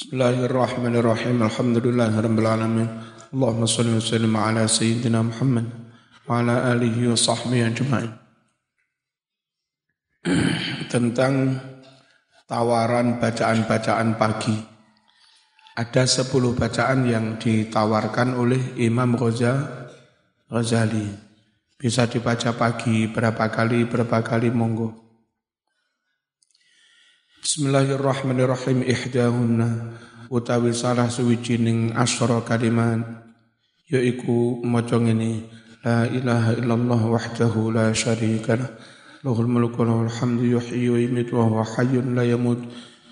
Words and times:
Bismillahirrahmanirrahim. 0.00 1.44
Alhamdulillahirabbil 1.44 2.48
alamin. 2.48 2.88
Allahumma 3.36 3.68
shalli 3.68 3.92
wa 3.92 4.00
sallim 4.00 4.32
ala 4.32 4.64
sayyidina 4.64 5.20
Muhammad 5.20 5.68
wa 6.24 6.40
ala 6.40 6.72
alihi 6.72 7.12
wa 7.12 7.20
sahbihi 7.20 7.68
ajma'in. 7.68 8.08
Tentang 10.88 11.60
tawaran 12.48 13.20
bacaan-bacaan 13.20 14.16
pagi. 14.16 14.56
Ada 15.76 16.08
sepuluh 16.08 16.56
bacaan 16.56 17.04
yang 17.04 17.36
ditawarkan 17.36 18.40
oleh 18.40 18.80
Imam 18.80 19.20
Ghazali. 20.48 21.12
Bisa 21.76 22.08
dibaca 22.08 22.56
pagi 22.56 23.04
berapa 23.04 23.52
kali, 23.52 23.84
berapa 23.84 24.24
kali 24.24 24.48
monggo. 24.48 25.09
Bismillahirrahmanirrahim. 27.40 28.84
Ihdahunna. 28.84 29.96
Utawi 30.28 30.76
salah 30.76 31.08
suwijining 31.08 31.96
asyara 31.96 32.44
kalimat 32.44 33.00
yaiku 33.88 34.60
maca 34.60 35.00
ngene. 35.00 35.48
La 35.80 36.04
ilaha 36.04 36.52
illallah 36.60 37.00
wahdahu 37.00 37.72
la 37.72 37.96
syarika 37.96 38.60
lah. 38.60 38.68
Lahul 39.24 39.48
mulku 39.48 39.80
lahul 39.88 40.12
hamdu 40.12 40.52
yuhyi 40.52 40.92
wa 40.92 41.00
yumiitu 41.00 41.32
wa 41.40 41.48
huwa 41.48 41.64
hayyun 41.64 42.12
la 42.12 42.28
yamut. 42.28 42.60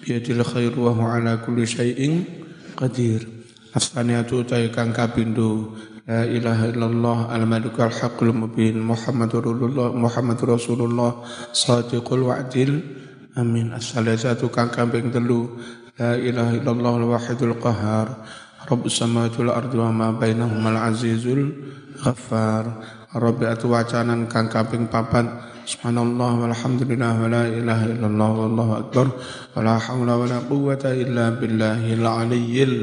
Biyadil 0.05 0.45
khair 0.45 0.77
wa 0.77 0.93
huwa 0.93 1.17
ala 1.17 1.41
kulli 1.41 1.65
syai'in 1.65 2.29
qadir. 2.77 3.25
Asaniyatu 3.73 4.45
utai 4.45 4.69
kang 4.69 4.93
kapindo. 4.93 5.73
La 6.05 6.29
ilaha 6.29 6.69
illallah 6.69 7.19
al 7.33 7.49
malikul 7.49 7.89
haqqul 7.89 8.37
mubin 8.37 8.77
muhammadur 8.77 9.41
rasulullah 9.41 9.89
muhammadur 9.97 10.61
rasulullah 10.61 11.25
sadiqul 11.57 12.29
wa'dil 12.29 13.08
Amin. 13.37 13.77
As-salasatu 13.77 14.49
kang 14.49 14.73
kambing 14.73 15.13
telu. 15.13 15.59
La 15.99 16.15
ilaha 16.15 16.55
illallah 16.55 16.95
al-wahidul 17.03 17.59
qahar. 17.59 18.25
Rabbus 18.65 19.03
samawati 19.03 19.43
wal 19.43 19.53
ardi 19.53 19.77
wa 19.77 19.91
ma 19.91 20.09
bainahuma 20.15 20.73
al-azizul 20.73 21.53
ghaffar. 21.99 22.65
Rabbi 23.13 23.45
atu 23.51 23.75
wacanan 23.75 24.31
kang 24.31 24.49
kambing 24.49 24.87
papat. 24.87 25.27
Subhanallah 25.69 26.49
walhamdulillah 26.49 27.13
wa 27.21 27.29
la 27.29 27.45
ilaha 27.45 27.85
illallah 27.93 28.31
wallahu 28.33 28.73
akbar. 28.81 29.07
Wa 29.53 29.61
la 29.61 29.77
hawla 29.77 30.15
wa 30.17 30.25
la 30.25 30.39
quwwata 30.41 30.97
illa 30.97 31.35
billahil 31.37 32.05
aliyyil 32.07 32.77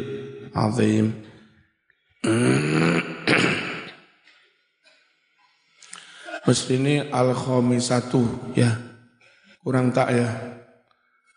azim. 0.53 1.25
Mesti 6.45 6.77
ini 6.77 7.09
kurang 9.65 9.89
tak 9.89 10.13
ya. 10.13 10.29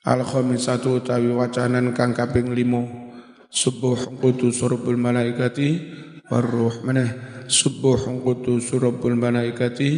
Al 0.04 0.20
khamisatu 0.20 1.00
tawi 1.00 1.32
wacanan 1.32 1.96
kang 1.96 2.12
kaping 2.12 2.52
limo 2.52 3.08
subuh 3.48 4.20
kutu 4.20 4.52
surubul 4.52 5.00
malaikati 5.00 5.80
warruh 6.28 6.84
maneh. 6.84 7.08
Subuh 7.48 7.96
kutu 8.20 8.60
surubul 8.60 9.16
malaikati 9.16 9.90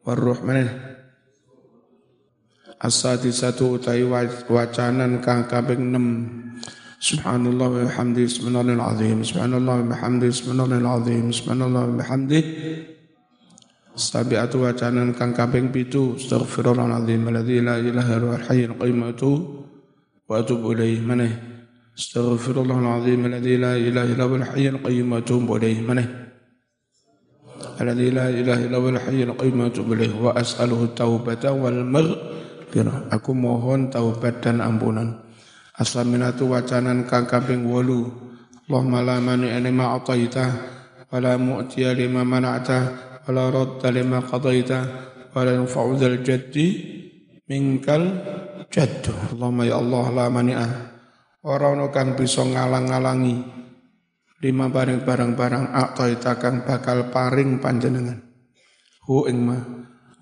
warruh 0.00 0.40
maneh. 0.40 0.72
Asadi 2.80 3.28
satu 3.28 3.76
tawi 3.76 4.08
wacanan 4.48 5.20
kang 5.20 5.44
kaping 5.44 5.92
enam. 5.92 6.06
Subhanallah 6.98 7.68
wa 7.70 7.78
bihamdi 7.86 8.26
subhanallahil 8.26 8.82
azim 8.82 9.22
subhanallah 9.22 9.86
wa 9.86 9.86
bihamdi 9.86 10.34
subhanallahil 10.34 10.90
azim 10.98 11.30
subhanallah 11.30 11.82
wa 11.86 11.94
bihamdi 11.94 12.40
Sabi'atu 13.98 14.62
wacanan 14.62 15.10
kang 15.18 15.34
kaping 15.34 15.74
pitu. 15.74 16.14
Astaghfirullahaladzim. 16.14 17.18
Alladzi 17.26 17.58
la 17.58 17.82
ilaha 17.82 18.14
illa 18.14 18.38
hayyul 18.46 18.78
qayyum. 18.78 19.02
Wa 20.30 20.38
atubu 20.38 20.78
ilaih 20.78 21.02
maneh. 21.02 21.34
Astaghfirullahaladzim. 21.98 23.26
Alladzi 23.26 23.54
la 23.58 23.74
ilaha 23.74 24.06
illa 24.06 24.24
maneh. 24.30 24.46
Illa 24.46 24.86
hayyul 29.02 29.34
qayyum. 29.34 29.58
Wa 29.58 29.66
atubu 29.66 29.90
ilaih 29.98 30.12
wa 30.14 30.30
as'aluhu 30.38 30.94
taubata 30.94 31.50
wal 31.50 31.82
maghfirah. 31.82 33.10
Aku 33.10 33.34
mohon 33.34 33.90
taubat 33.90 34.38
dan 34.38 34.62
ampunan. 34.62 35.26
Aslaminatu 35.74 36.54
wacanan 36.54 37.02
kang 37.10 37.26
kaping 37.26 37.66
8 37.66 38.28
Allahumma 38.68 39.00
la 39.00 39.16
mani 39.16 39.48
lima 39.64 39.96
ataita 39.96 40.44
wa 41.08 41.32
mu'tiya 41.40 41.96
lima 41.96 42.20
mana'ta 42.20 43.07
ولا 43.27 43.45
رد 43.49 43.81
لما 43.85 44.19
قضيت 44.19 44.71
ولا 45.35 45.51
ينفع 45.55 45.83
ذا 45.95 46.07
الجد 46.07 46.55
منك 47.49 47.87
الجد 47.89 49.03
اللهم 49.33 49.59
ya 49.63 49.75
Allah 49.79 50.05
la 50.11 50.25
mani'ah 50.27 50.71
ora 51.43 51.71
ono 51.71 51.87
kang 51.91 52.15
bisa 52.15 52.43
ngalang-alangi 52.43 53.35
lima 54.43 54.67
barang 54.67 55.07
barang-barang 55.07 55.65
ataita 55.71 56.39
kang 56.39 56.67
bakal 56.67 57.11
paring 57.11 57.63
panjenengan 57.63 58.19
hu 59.07 59.27
ing 59.27 59.39
ma 59.39 59.59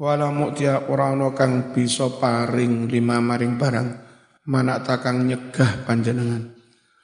wala 0.02 0.34
mu'tiya 0.34 0.90
ora 0.90 1.14
ono 1.14 1.34
kang 1.34 1.74
bisa 1.74 2.10
paring 2.22 2.90
lima 2.90 3.22
maring 3.22 3.58
barang 3.58 3.90
mana 4.50 4.82
takang 4.82 5.30
nyegah 5.30 5.86
panjenengan 5.86 6.58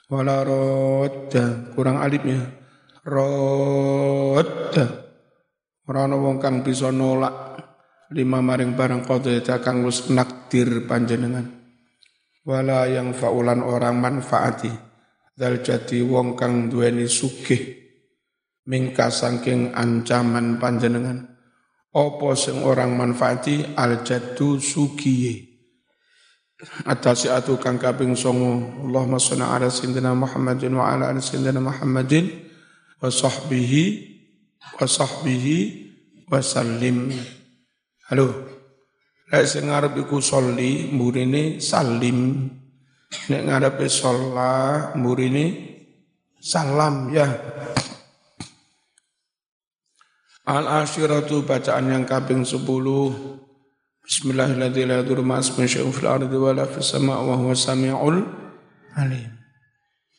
wala 0.09 0.41
rodda 0.41 1.74
kurang 1.78 2.02
alifnya 2.02 2.41
rodda 3.06 5.00
Ora 5.91 6.06
ana 6.06 6.15
wong 6.15 6.38
kang 6.38 6.62
bisa 6.62 6.94
nolak 6.94 7.59
lima 8.15 8.38
maring 8.38 8.78
barang 8.78 9.03
qadaita 9.03 9.59
kang 9.59 9.82
wis 9.82 10.06
nakdir 10.15 10.87
panjenengan. 10.87 11.48
Wala 12.47 12.87
yang 12.87 13.15
faulan 13.15 13.62
orang 13.62 13.98
manfaati 13.98 14.71
dal 15.34 15.59
jati 15.62 16.03
wong 16.03 16.38
kang 16.38 16.71
duweni 16.71 17.06
sugih 17.10 17.82
mingka 18.69 19.10
saking 19.10 19.75
ancaman 19.75 20.62
panjenengan. 20.62 21.34
Apa 21.92 22.32
sing 22.38 22.62
orang 22.62 22.94
manfaati 22.94 23.75
al 23.75 24.06
jaddu 24.06 24.62
sugiye. 24.62 25.50
Atasi 26.87 27.26
atu 27.26 27.59
kang 27.59 27.75
kaping 27.75 28.15
songo 28.15 28.87
Allahumma 28.87 29.19
sholli 29.19 29.42
ala 29.42 29.66
sayyidina 29.66 30.15
Muhammadin 30.15 30.78
wa 30.78 30.94
ala 30.94 31.10
ali 31.10 31.19
sayyidina 31.19 31.59
Muhammadin 31.59 32.31
wa 33.03 33.10
sahbihi 33.10 34.12
wa 34.78 34.87
sahbihi 34.87 35.59
wa 36.31 36.39
sallim. 36.39 37.12
Halo. 38.11 38.28
Lek 39.33 39.49
sing 39.49 39.73
ngarep 39.73 39.97
iku 40.05 40.21
sholli 40.21 40.93
mburine 40.93 41.56
salim. 41.59 42.49
Nek 43.28 43.43
ngarepe 43.49 43.89
sholla 43.89 44.93
mburine 44.97 45.45
salam 46.41 47.12
ya. 47.12 47.28
Al 50.43 50.83
ashiratu 50.83 51.47
bacaan 51.47 51.93
yang 51.93 52.05
kaping 52.05 52.43
10 52.43 52.67
Bismillahirrahmanirrahim 54.03 55.22
Bismillahirrahmanirrahim 55.22 55.95
fil 55.95 56.11
wa 56.43 56.51
la 56.51 56.67
fis 56.67 56.91
sama' 56.91 57.22
wa 57.22 57.55
alim. 58.99 59.31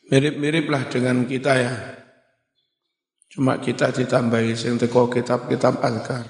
Mirip-miriplah 0.08 0.88
dengan 0.88 1.28
kita 1.28 1.52
ya. 1.60 1.72
Cuma 3.34 3.58
kita 3.58 3.90
ditambahi 3.90 4.54
sing 4.54 4.78
teko 4.78 5.10
kitab-kitab 5.10 5.82
azkar. 5.82 6.22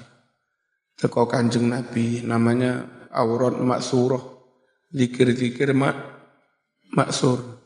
Teko 0.97 1.29
kanjeng 1.29 1.69
Nabi 1.69 2.25
namanya 2.25 3.05
aurat 3.13 3.61
maksurah. 3.61 4.25
Zikir-zikir 4.89 5.77
mak 5.77 5.93
maksur. 6.97 7.61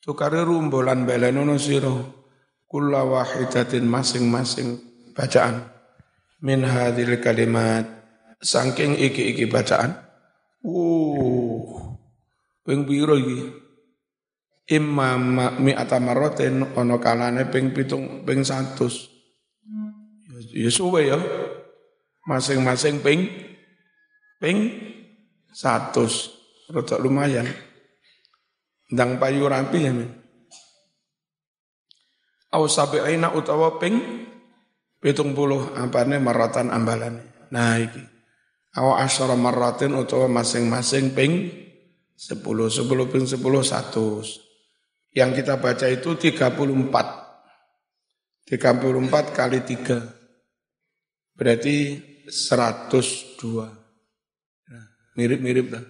Tukare 0.00 0.40
rumbolan 0.40 1.04
belenono 1.04 1.60
siro. 1.60 2.24
Kulla 2.64 3.04
wahidatin 3.04 3.84
masing-masing 3.84 4.80
bacaan. 5.12 5.68
Min 6.40 6.64
hadil 6.64 7.20
kalimat. 7.20 7.84
Sangking 8.40 8.96
iki-iki 8.96 9.44
bacaan. 9.52 10.00
Uh, 10.64 11.92
ping 12.64 12.88
iki 12.88 13.67
imma 14.68 15.16
mi'ata 15.56 15.96
marratin 15.96 16.76
ana 16.76 17.00
kalane 17.00 17.48
ping 17.48 17.72
pitung 17.72 18.28
ping 18.28 18.44
100 18.44 18.76
ya 20.52 20.70
suwe 20.70 21.08
ya. 21.08 21.18
Masing-masing 22.28 23.00
ping 23.00 23.24
ping 24.36 24.58
100 25.56 26.76
rada 26.76 26.96
lumayan. 27.00 27.48
Ndang 28.92 29.16
payu 29.16 29.48
rapi 29.48 29.84
ya 29.84 29.92
au 32.48 32.64
sabi'ina 32.64 33.36
utawa 33.36 33.76
ping 33.76 34.00
pitung 35.00 35.36
puluh 35.36 35.72
apane 35.76 36.16
maratan 36.20 36.72
ambalane. 36.72 37.48
Nah 37.52 37.76
iki. 37.80 38.00
Awa 38.76 39.02
asyara 39.02 39.34
maratin 39.34 39.96
utawa 39.96 40.28
masing-masing 40.28 41.16
ping 41.16 41.50
sepuluh 42.14 42.68
sepuluh 42.68 43.08
ping 43.08 43.24
sepuluh 43.24 43.64
satu 43.64 44.20
yang 45.18 45.34
kita 45.34 45.58
baca 45.58 45.90
itu 45.90 46.14
34. 46.14 46.46
34 48.46 49.34
kali 49.34 49.58
3. 49.66 51.34
Berarti 51.34 51.76
102. 52.30 53.66
Nah, 54.70 54.86
mirip-mirip 55.18 55.66
lah. 55.74 55.82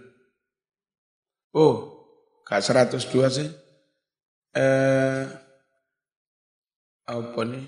Oh, 1.52 1.98
Gak 2.48 2.64
102 2.64 3.28
sih. 3.28 3.48
Eh, 4.56 5.24
apa 7.04 7.40
nih? 7.44 7.64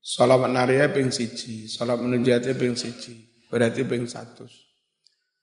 Salam 0.00 0.44
naria 0.48 0.88
ping 0.92 1.12
siji, 1.12 1.68
salam 1.68 2.04
menujatnya 2.04 2.56
ping 2.56 2.76
siji, 2.76 3.44
berarti 3.52 3.84
ping 3.84 4.04
satu. 4.08 4.48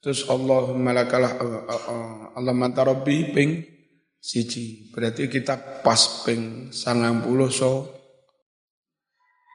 Terus 0.01 0.25
Allahumma 0.30 0.94
lakal 0.94 1.25
eh, 1.25 1.33
Allah 2.38 2.54
mantarobi 2.54 3.33
ping 3.33 3.65
siji, 4.28 4.92
berarti 4.92 5.32
kita 5.32 5.80
pas 5.80 6.28
ping 6.28 6.76
sangang 6.76 7.24
puluh 7.24 7.48
so. 7.48 7.96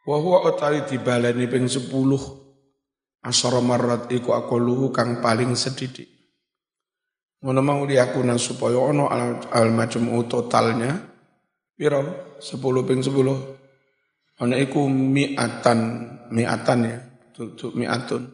Wahwa 0.08 0.48
otai 0.48 0.88
dibaleni 0.88 1.44
ping 1.46 1.68
sepuluh, 1.68 2.18
asara 3.20 3.60
marat 3.60 4.08
iku 4.08 4.32
akoluhu 4.32 4.88
kang 4.88 5.20
paling 5.20 5.52
sedidik. 5.52 6.08
Ngono 7.44 7.60
mau 7.60 7.84
diakunan 7.84 8.40
supaya 8.40 8.80
ono 8.80 9.12
al, 9.12 9.44
al 9.50 9.68
macam 9.74 10.06
totalnya 10.26 10.94
piro 11.74 12.38
10 12.38 12.86
ping 12.86 13.02
10. 13.02 14.42
Ono 14.42 14.54
iku 14.58 14.88
mi'atan 14.88 15.78
mi'atan 16.30 16.78
ya, 16.86 16.98
tutup 17.34 17.74
mi'atun. 17.74 18.30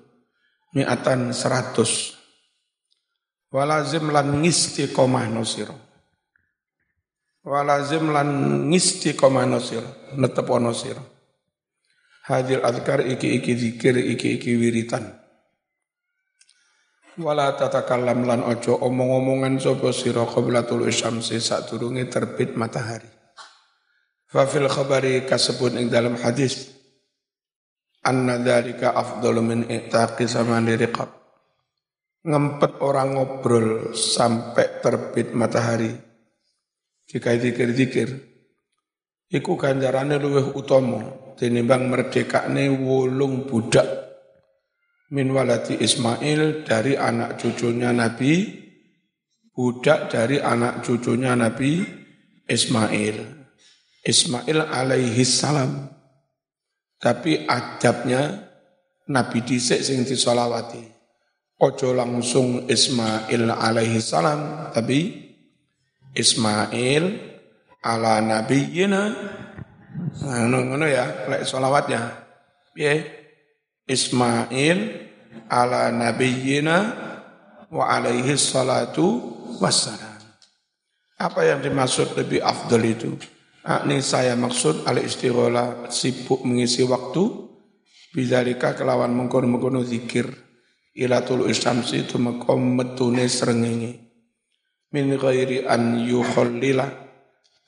Mi'atan 0.76 1.32
100. 1.32 3.48
Walazim 3.48 4.12
lan 4.12 4.44
ngistiqomah 4.44 5.24
nosiro. 5.32 5.87
Walazim 7.48 8.12
lan 8.12 8.28
ngistiqomah 8.68 9.48
nosiro, 9.48 10.12
netep 10.20 10.44
sira. 10.76 11.00
Hadil 12.28 12.60
adkar 12.60 13.00
iki 13.08 13.40
iki 13.40 13.52
zikir 13.56 13.96
iki 13.96 14.36
iki 14.36 14.52
wiritan. 14.52 15.16
Wala 17.16 17.56
tatakallam 17.56 18.28
lan 18.28 18.44
ojo 18.44 18.76
omong-omongan 18.76 19.56
sapa 19.56 19.96
sira 19.96 20.28
qabla 20.28 20.68
tulu 20.68 20.92
syamsi 20.92 21.40
sadurunge 21.40 22.04
terbit 22.12 22.52
matahari. 22.52 23.08
Fa 24.28 24.44
fil 24.44 24.68
khabari 24.68 25.24
kasebut 25.24 25.72
ing 25.80 25.88
dalam 25.88 26.20
hadis 26.20 26.68
anna 28.04 28.36
dzalika 28.36 28.92
afdalu 28.92 29.40
min 29.40 29.60
i'taqi 29.72 30.28
samani 30.28 30.76
riqab. 30.76 31.08
Ngempet 32.28 32.84
orang 32.84 33.16
ngobrol 33.16 33.96
sampai 33.96 34.84
terbit 34.84 35.32
matahari 35.32 36.07
jika 37.08 37.34
zikir-zikir 37.34 38.08
iku 39.32 39.56
ganjarane 39.56 40.20
luwih 40.20 40.52
utama 40.52 41.32
tinimbang 41.40 41.88
merdekane 41.88 42.68
wolung 42.68 43.48
budak 43.48 44.08
min 45.08 45.32
waladi 45.32 45.80
Ismail 45.80 46.68
dari 46.68 46.94
anak 46.96 47.40
cucunya 47.40 47.92
Nabi, 47.92 48.44
budak 49.52 50.12
dari 50.12 50.36
anak 50.40 50.84
cucunya 50.84 51.32
Nabi 51.32 51.80
Ismail. 52.44 53.16
Ismail 54.04 54.58
alaihi 54.68 55.24
salam. 55.24 55.88
Tapi 56.98 57.46
adabnya 57.46 58.50
Nabi 59.08 59.38
dhisik 59.46 59.80
sing 59.80 60.02
disolawati. 60.02 60.82
Ojo 61.58 61.90
langsung 61.90 62.70
Ismail 62.70 63.50
alaihi 63.50 63.98
salam, 63.98 64.70
tapi 64.70 65.27
Ismail 66.18 67.04
ala 67.86 68.18
nabiyina. 68.18 69.02
Ngono-ngono 70.18 70.86
ya, 70.90 71.30
lek 71.30 71.46
solawatnya. 71.46 72.26
Piye? 72.74 73.06
Ismail 73.86 74.78
ala 75.46 75.94
nabiyyina 75.94 76.76
wa 77.70 77.84
alaihi 77.88 78.34
salatu 78.34 79.22
wassalam. 79.62 80.18
Apa 81.18 81.46
yang 81.46 81.62
dimaksud 81.62 82.14
lebih 82.18 82.42
afdal 82.42 82.82
itu? 82.84 83.14
Ini 83.68 84.00
saya 84.00 84.32
maksud 84.38 84.88
al 84.88 85.02
istighola 85.02 85.90
sibuk 85.92 86.40
mengisi 86.46 86.86
waktu 86.88 87.48
bidzalika 88.16 88.72
kelawan 88.72 89.12
mengkono-mengkono 89.12 89.84
zikir 89.84 90.24
ilatul 90.96 91.44
istamsi 91.52 92.08
itu 92.08 92.16
makom 92.16 92.80
metune 92.80 93.28
srengenge 93.28 94.07
min 94.94 95.16
ghairi 95.16 95.64
an 95.68 96.00
yukhallila 96.04 96.88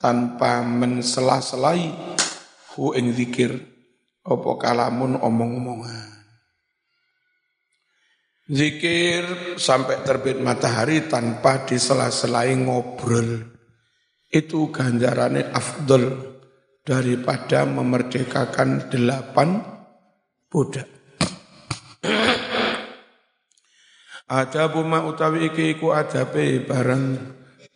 tanpa 0.01 0.65
mensela-selai 0.65 1.93
hu 2.73 2.93
ing 2.97 3.13
zikir 3.13 3.53
apa 4.25 4.49
kalamun 4.57 5.17
omong-omongan 5.17 6.11
Zikir 8.51 9.55
sampai 9.55 10.03
terbit 10.03 10.43
matahari 10.43 11.07
tanpa 11.07 11.63
disela-selai 11.63 12.51
ngobrol. 12.59 13.47
Itu 14.27 14.67
ganjarannya 14.75 15.55
afdol 15.55 16.35
daripada 16.83 17.63
memerdekakan 17.63 18.91
delapan 18.91 19.55
budak. 20.51 21.00
Ada 24.31 24.71
buma 24.71 25.03
utawi 25.03 25.51
iki 25.51 25.75
iku 25.75 25.91
adabe 25.91 26.63
barang 26.63 27.03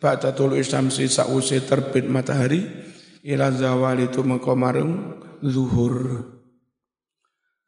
Ba'da 0.00 0.32
tulu 0.32 0.56
isamsi 0.56 1.04
sa'usi 1.04 1.60
terbit 1.68 2.08
matahari 2.08 2.64
Ila 3.26 3.50
zawali 3.50 4.06
itu 4.06 4.22
mengkomarung 4.22 5.18
zuhur. 5.42 6.22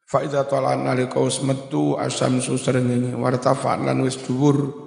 Faidah 0.07 0.47
tolan 0.47 0.87
nalika 0.87 1.19
wis 1.19 1.43
metu 1.43 1.99
asam 1.99 2.39
susrengenge 2.39 3.19
wartafa 3.19 3.75
lan 3.75 3.99
wis 4.07 4.23
dhuwur. 4.23 4.87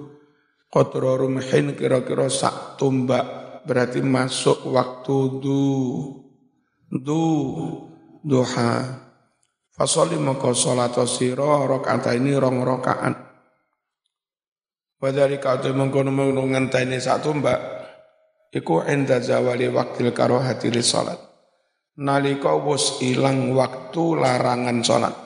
Qadra 0.72 1.20
rumhin 1.20 1.76
kira-kira 1.76 2.32
sak 2.32 2.80
tumbak 2.80 3.60
berarti 3.68 4.00
masuk 4.00 4.64
waktu 4.72 5.44
du 5.44 5.60
du 6.88 7.22
duha. 8.24 8.96
Fasoli 9.76 10.16
maka 10.16 10.56
salat 10.56 10.96
sira 11.04 11.68
rakaat 11.68 12.16
ini 12.16 12.32
rong 12.32 12.64
rakaat 12.64 13.21
Wadari 15.02 15.42
kau 15.42 15.58
mengkono 15.74 16.14
mengkono 16.14 16.46
ngenteni 16.46 17.02
sak 17.02 17.26
tumbak 17.26 17.58
iku 18.54 18.86
enda 18.86 19.18
zawali 19.18 19.66
waktil 19.66 20.14
karohati 20.14 20.70
li 20.70 20.78
salat 20.78 21.18
nalika 21.98 22.54
wis 22.54 23.02
ilang 23.02 23.50
waktu 23.50 24.04
larangan 24.14 24.78
salat 24.86 25.16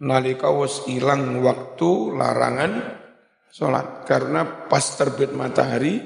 nalika 0.00 0.48
wis 0.48 0.88
ilang 0.88 1.44
waktu 1.44 2.16
larangan 2.16 2.72
salat 3.52 4.08
karena 4.08 4.64
pas 4.64 4.96
terbit 4.96 5.36
matahari 5.36 6.00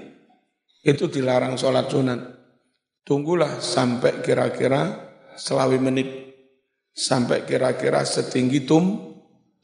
itu 0.82 1.06
dilarang 1.06 1.54
salat 1.54 1.86
sunat 1.86 2.20
tunggulah 3.06 3.62
sampai 3.62 4.18
kira-kira 4.18 5.12
selawi 5.36 5.78
menit. 5.78 6.08
Sampai 6.92 7.48
kira-kira 7.48 8.04
setinggi 8.04 8.68
tum 8.68 9.16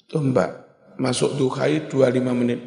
tumbak 0.08 0.67
masuk 0.98 1.38
duhai 1.38 1.86
25 1.86 2.20
menit 2.34 2.60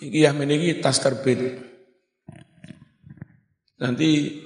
iki 0.00 0.24
ya 0.24 0.32
meniki 0.32 0.80
tas 0.80 1.02
terbit 1.02 1.60
nanti 3.76 4.40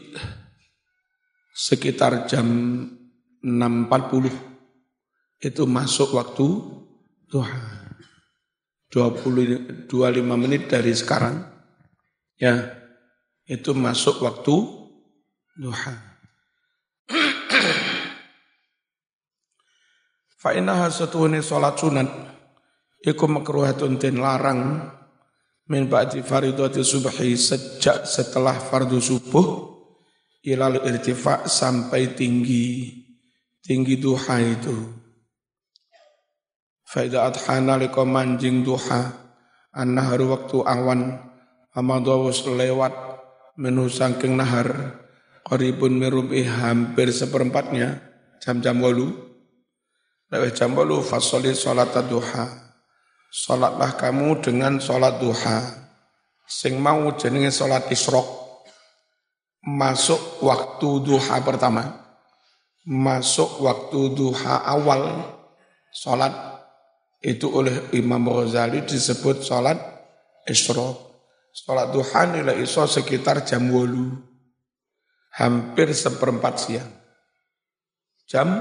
sekitar 1.54 2.26
jam 2.26 2.46
6.40 3.44 4.54
itu 5.44 5.62
masuk 5.68 6.16
waktu 6.16 6.46
duha. 7.28 7.84
20, 8.94 9.90
25 9.90 10.22
menit 10.38 10.70
dari 10.70 10.94
sekarang 10.94 11.42
ya 12.38 12.78
itu 13.42 13.74
masuk 13.74 14.22
waktu 14.22 14.54
duha. 15.58 16.13
Fa 20.44 20.52
innaha 20.52 20.92
satuhune 20.92 21.40
salat 21.40 21.80
sunat 21.80 22.04
iku 23.00 23.24
makruhatun 23.24 23.96
tin 23.96 24.20
larang 24.20 24.92
min 25.72 25.88
ba'di 25.88 26.20
faridati 26.20 26.84
subhi 26.84 27.32
sejak 27.32 28.04
setelah 28.04 28.52
fardu 28.52 29.00
subuh 29.00 29.72
ilal 30.44 30.84
irtifa 30.84 31.48
sampai 31.48 32.12
tinggi 32.12 32.92
tinggi 33.64 33.96
duha 33.96 34.36
itu. 34.44 34.76
Faida 36.84 37.24
adhana 37.24 37.80
manjing 38.04 38.68
duha 38.68 39.16
an-nahar 39.72 40.20
waktu 40.28 40.60
awan 40.60 41.24
amadawus 41.72 42.44
lewat 42.44 42.92
menu 43.56 43.88
sangking 43.88 44.36
nahar 44.36 45.00
qaribun 45.48 45.96
mirubi 45.96 46.44
hampir 46.44 47.08
seperempatnya 47.08 47.96
jam-jam 48.44 48.84
walu 48.84 49.23
lewat 50.32 50.52
jam 50.56 50.72
walu 50.72 51.02
fasoli 51.04 51.52
sholat 51.52 51.92
duha 52.06 52.62
Sholatlah 53.34 53.98
kamu 53.98 54.38
dengan 54.38 54.78
sholat 54.78 55.18
duha 55.18 55.58
sing 56.46 56.78
mau 56.78 57.10
jenenge 57.18 57.50
sholat 57.50 57.90
isrok 57.90 58.44
masuk 59.64 60.44
waktu 60.44 60.88
duha 61.00 61.40
pertama, 61.40 62.04
masuk 62.84 63.64
waktu 63.64 64.12
duha 64.12 64.60
awal 64.60 65.24
sholat 65.88 66.32
itu 67.24 67.48
oleh 67.48 67.88
Imam 67.96 68.28
Ghazali 68.28 68.84
disebut 68.84 69.40
sholat 69.40 69.80
isyraq. 70.44 71.16
Sholat 71.54 71.94
duha 71.94 72.28
nilai 72.28 72.60
iso 72.60 72.84
sekitar 72.84 73.46
jam 73.48 73.72
wolu. 73.72 74.12
Hampir 75.34 75.90
seperempat 75.94 76.54
siang. 76.60 76.90
Jam 78.28 78.60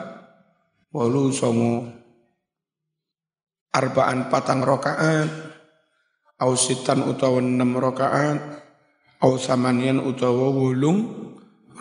wolu 0.94 1.34
songo. 1.34 1.90
Arbaan 3.74 4.30
patang 4.30 4.62
rokaat. 4.62 5.28
Ausitan 6.38 7.10
utawa 7.10 7.42
enam 7.42 7.74
rokaat. 7.76 8.40
Ausamanian 9.20 10.00
utawa 10.06 10.54
wulung 10.54 11.00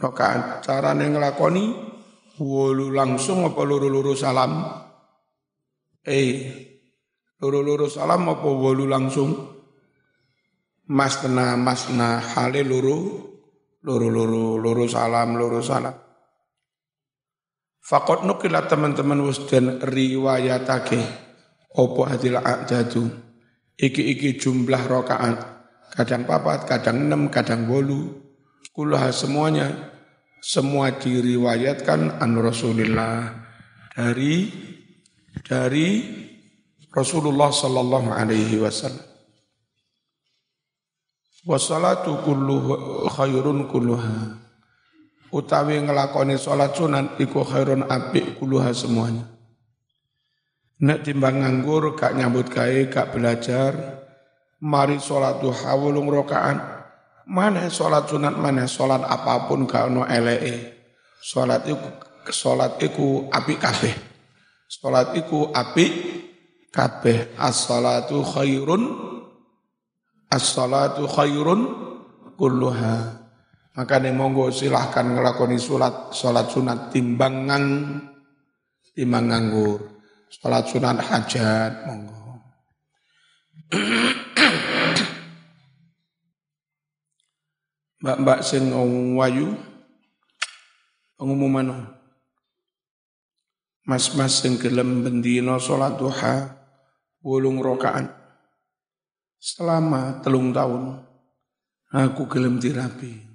rokaat. 0.00 0.64
Carane 0.64 1.12
ngelakoni 1.12 1.64
wolu 2.40 2.88
langsung 2.90 3.44
apa 3.44 3.60
luru-luru 3.60 4.16
salam? 4.16 4.64
Eh, 6.02 6.48
luru-luru 7.38 7.92
salam 7.92 8.26
apa 8.32 8.48
wolu 8.48 8.88
langsung? 8.88 9.52
masna 10.92 11.54
masna 11.54 12.18
hale 12.18 12.66
luru 12.66 13.22
luru 13.86 14.08
luru 14.10 14.58
luru 14.58 14.84
salam 14.90 15.38
luru 15.38 15.62
salam 15.62 15.94
Fakot 17.92 18.24
nukila 18.24 18.64
teman-teman 18.64 19.20
wis 19.28 19.44
den 19.52 19.76
riwayatake. 19.84 20.96
Opo 21.76 22.08
hadil 22.08 22.40
jadu 22.64 23.04
iki-iki 23.76 24.40
jumlah 24.40 24.80
rokaat 24.88 25.36
kadang 25.92 26.24
papat, 26.24 26.64
kadang 26.64 27.04
enam, 27.04 27.28
kadang 27.28 27.68
bolu 27.68 28.16
kulah 28.72 29.12
semuanya 29.12 29.92
semua 30.40 30.88
diriwayatkan 30.96 32.16
an 32.16 32.32
Rasulullah 32.40 33.28
dari 33.92 34.48
dari 35.44 35.88
Rasulullah 36.92 37.52
sallallahu 37.52 38.08
alaihi 38.08 38.56
wasallam. 38.60 39.04
Wassalatu 41.44 42.24
kullu 42.24 42.56
khairun 43.12 43.68
kulluha. 43.68 44.41
Utawi 45.32 45.80
ngelakoni 45.80 46.36
sholat 46.36 46.76
sunat 46.76 47.16
iku 47.16 47.40
khairun 47.40 47.88
apik 47.88 48.36
kulluha 48.36 48.68
semuanya. 48.76 49.24
Nek 50.84 51.08
timbang 51.08 51.40
nganggur, 51.40 51.96
gak 51.96 52.12
nyambut 52.12 52.52
gawe, 52.52 52.80
gak 52.92 53.16
belajar, 53.16 53.72
mari 54.60 55.00
sholat 55.00 55.40
duha 55.40 55.72
wulung 55.78 56.10
rokaan, 56.12 56.60
mana 57.24 57.70
sholat 57.72 58.10
sunat, 58.12 58.36
mana 58.36 58.68
sholat 58.68 59.00
apa 59.00 59.48
pun 59.48 59.64
gak 59.64 59.88
ono 59.88 60.04
elee. 60.04 60.74
Sholat 61.22 61.64
iku, 61.70 61.88
sholat 62.28 62.76
iku 62.82 63.30
apik 63.30 63.62
kabeh. 63.62 63.94
Sholat 64.68 65.14
iku 65.16 65.54
apik 65.54 65.92
kabeh. 66.74 67.38
As-salatu 67.38 68.26
khairun 68.26 69.12
As-salatu 70.32 71.04
khairun 71.06 71.60
kulluha. 72.40 73.21
Maka 73.72 73.96
nih 73.96 74.12
monggo 74.12 74.52
silahkan 74.52 75.16
ngelakoni 75.16 75.56
sholat, 75.56 76.12
sholat 76.12 76.52
sunat 76.52 76.92
timbangan, 76.92 77.64
timbang 78.92 79.32
nganggur. 79.32 79.80
Sholat 80.28 80.68
sunat 80.68 81.00
hajat, 81.00 81.88
monggo. 81.88 82.20
Mbak-mbak 88.04 88.38
sing 88.44 88.68
wayu, 89.16 89.56
pengumuman 91.16 91.96
Mas-mas 93.82 94.44
sing 94.44 94.60
gelem 94.62 95.02
bendino 95.02 95.58
sholat 95.58 95.98
duha, 95.98 96.54
bulung 97.18 97.58
rokaan 97.58 98.06
selama 99.42 100.22
telung 100.22 100.54
tahun 100.54 101.02
aku 101.90 102.30
gelem 102.30 102.62
dirapi. 102.62 103.31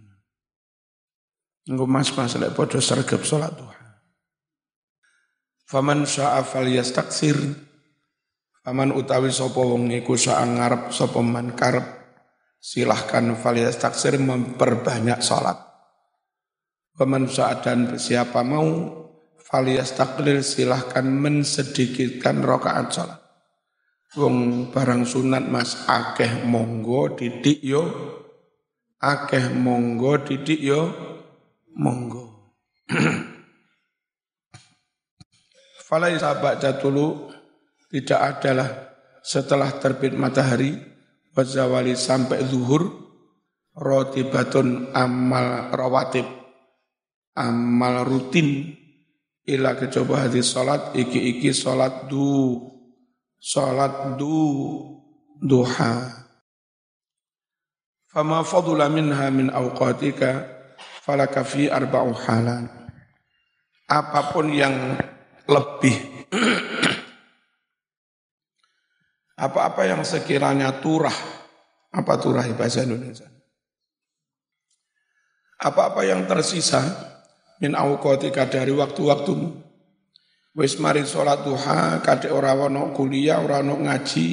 Engko 1.68 1.84
mas-mas 1.84 2.40
lek 2.40 2.56
padha 2.56 2.80
sregep 2.80 3.28
salat 3.28 3.52
duha. 3.52 3.76
Faman 5.68 6.08
syaa 6.08 6.40
falyastaksir. 6.48 7.36
Faman 8.64 8.96
utawi 8.96 9.32
sapa 9.32 9.60
wong 9.60 9.92
iku 9.92 10.16
sak 10.16 10.40
ngarep 10.40 10.84
sapa 10.96 11.20
man 11.20 11.56
karep 11.60 11.84
silahkan 12.64 13.36
falyastaksir 13.36 14.16
memperbanyak 14.16 15.20
salat. 15.20 15.60
Faman 16.96 17.28
syaa 17.28 17.60
dan 17.60 18.00
siapa 18.00 18.48
mau 18.48 18.68
falyastaklil 19.44 20.44
silahkan 20.48 21.04
mensedikitkan 21.04 22.40
rakaat 22.48 22.88
salat. 22.96 23.20
Wong 24.16 24.72
barang 24.72 25.04
sunat 25.04 25.52
mas 25.52 25.84
akeh 25.84 26.48
monggo 26.48 27.12
didik 27.12 27.60
yo 27.60 27.84
akeh 29.04 29.52
monggo 29.52 30.24
didik 30.24 30.64
yo 30.64 30.82
monggo. 31.78 32.58
Falai 35.88 36.20
sahabat 36.20 36.60
jatulu 36.60 37.32
tidak 37.88 38.20
adalah 38.20 38.70
setelah 39.24 39.72
terbit 39.80 40.12
matahari 40.12 40.76
wazawali 41.32 41.96
sampai 41.96 42.44
zuhur 42.44 43.08
rotibatun 43.78 44.92
amal 44.92 45.72
rawatib 45.72 46.26
amal 47.38 48.04
rutin 48.04 48.74
ila 49.48 49.78
kecoba 49.78 50.28
hadis 50.28 50.52
salat 50.52 50.92
iki-iki 50.98 51.54
salat 51.54 52.10
du 52.10 52.58
salat 53.40 54.18
du 54.18 54.36
duha 55.40 56.26
fama 58.10 58.42
fadula 58.42 58.90
minha 58.90 59.30
min 59.30 59.54
awqatika 59.54 60.57
falaka 61.08 61.48
fi 61.48 61.72
arba'u 61.72 62.12
halan 62.28 62.68
apa 63.88 64.36
pun 64.36 64.52
yang 64.52 65.00
lebih. 65.48 66.28
Apa-apa 69.48 69.88
yang 69.88 70.04
sekiranya 70.04 70.84
turah. 70.84 71.16
Apa 71.96 72.20
turah 72.20 72.44
bahasa 72.52 72.84
Indonesia? 72.84 73.32
Apa-apa 75.64 76.04
yang 76.04 76.28
tersisa. 76.28 76.84
Min 77.64 77.74
awqatika 77.74 78.46
dari 78.46 78.76
waktu-waktumu. 78.76 79.66
Wis 80.58 80.78
mari 80.82 81.06
sholat 81.06 81.46
duha, 81.46 82.02
kadek 82.02 82.34
ora 82.34 82.58
ono 82.58 82.90
kuliah, 82.90 83.38
ora 83.46 83.62
ono 83.62 83.78
ngaji, 83.78 84.30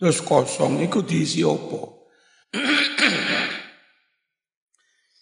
terus 0.00 0.24
kosong, 0.24 0.80
iku 0.80 1.04
diisi 1.04 1.44
opo? 1.44 2.08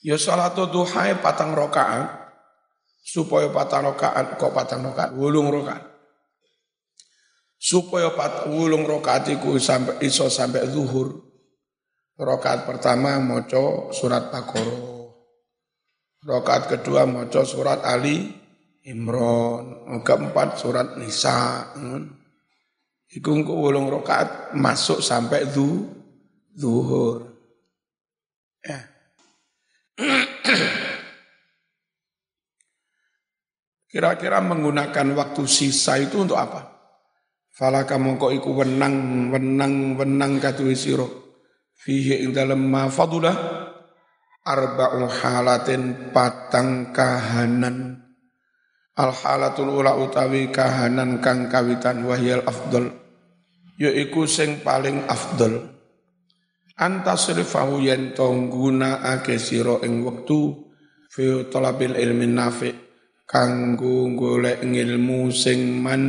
ya 0.04 0.20
sholat 0.20 0.52
duha 0.52 1.16
patang 1.24 1.56
rokaat, 1.56 2.12
supaya 3.00 3.48
patang 3.48 3.88
rokaat, 3.88 4.36
kok 4.36 4.52
patang 4.52 4.84
rokaat, 4.84 5.16
wulung 5.16 5.48
rokaat. 5.48 5.80
Supaya 7.56 8.12
pat, 8.12 8.44
wulung 8.52 8.84
rokaat 8.84 9.32
iku 9.32 9.56
sampai 9.56 10.04
iso 10.04 10.28
sampai 10.28 10.68
zuhur. 10.68 11.16
Rokaat 12.20 12.68
pertama 12.68 13.16
moco 13.16 13.88
surat 13.88 14.28
Bakoro. 14.28 15.08
Rokaat 16.20 16.68
kedua 16.68 17.08
moco 17.08 17.40
surat 17.48 17.80
Ali 17.80 18.20
Imron, 18.84 19.88
keempat 20.04 20.60
surat 20.60 21.00
Nisa. 21.00 21.72
Iku 23.08 23.32
wolong 23.48 23.88
rakaat 23.88 24.52
masuk 24.52 25.00
sampai 25.00 25.48
zuhur. 25.48 27.33
Kira-kira 33.90 34.42
menggunakan 34.42 35.14
waktu 35.14 35.46
sisa 35.46 35.98
itu 36.02 36.18
untuk 36.22 36.38
apa? 36.40 36.74
Fala 37.54 37.86
kamu 37.86 38.18
kok 38.18 38.34
iku 38.34 38.50
wenang 38.58 39.30
wenang 39.30 39.94
wenang 39.94 40.42
katu 40.42 40.66
sira. 40.74 41.06
Fihi 41.74 42.22
ing 42.26 42.34
dalem 42.34 42.66
ma 42.66 42.90
fadulah 42.90 43.34
arba'u 44.42 45.06
halatin 45.06 46.10
patang 46.10 46.90
kahanan. 46.90 48.02
Al 48.94 49.10
halatul 49.14 49.74
ula 49.74 49.98
utawi 49.98 50.50
kahanan 50.50 51.22
kang 51.22 51.48
kawitan 51.50 52.06
wahyal 52.06 52.46
afdol 52.46 53.04
yaiku 53.78 54.26
sing 54.26 54.62
paling 54.62 55.02
afdol 55.10 55.73
antasrifahu 56.74 57.86
yen 57.86 58.12
to 58.14 58.26
nggunakake 58.26 59.38
sira 59.38 59.78
ing 59.86 60.02
wektu 60.02 60.70
fi 61.10 61.46
talabil 61.46 61.94
ilmi 61.94 62.26
nafi 62.26 62.70
kanggo 63.24 64.10
golek 64.18 64.66
ilmu 64.66 65.30
sing 65.30 65.78
man 65.78 66.04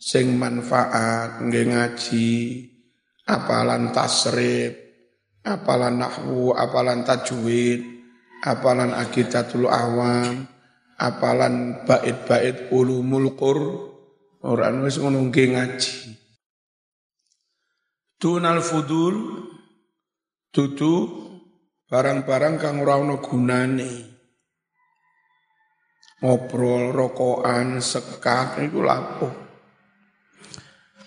sing 0.00 0.36
manfaat 0.36 1.44
nggih 1.44 1.64
ngaji 1.70 2.28
apalan 3.28 3.92
tasrif 3.92 4.72
apalan 5.44 6.00
nahwu 6.00 6.56
apalan 6.56 7.04
tajwid 7.04 7.84
apalan 8.44 8.96
akidatul 8.96 9.68
awam 9.68 10.48
apalan 11.00 11.84
bait-bait 11.84 12.72
ulumul 12.72 13.36
qur 13.36 13.60
orang 14.44 14.84
wis 14.84 15.00
ngono 15.00 15.28
ngaji. 15.32 16.23
Tunal 18.24 18.64
fudul 18.64 19.36
Dudu 20.48 20.94
barang-barang 21.84 22.56
kang 22.56 22.80
ora 22.80 22.96
ana 22.96 23.20
gunane. 23.20 23.92
Ngobrol, 26.24 26.88
rokokan, 26.88 27.84
sekat 27.84 28.64
iku 28.64 28.80
lapo. 28.80 29.28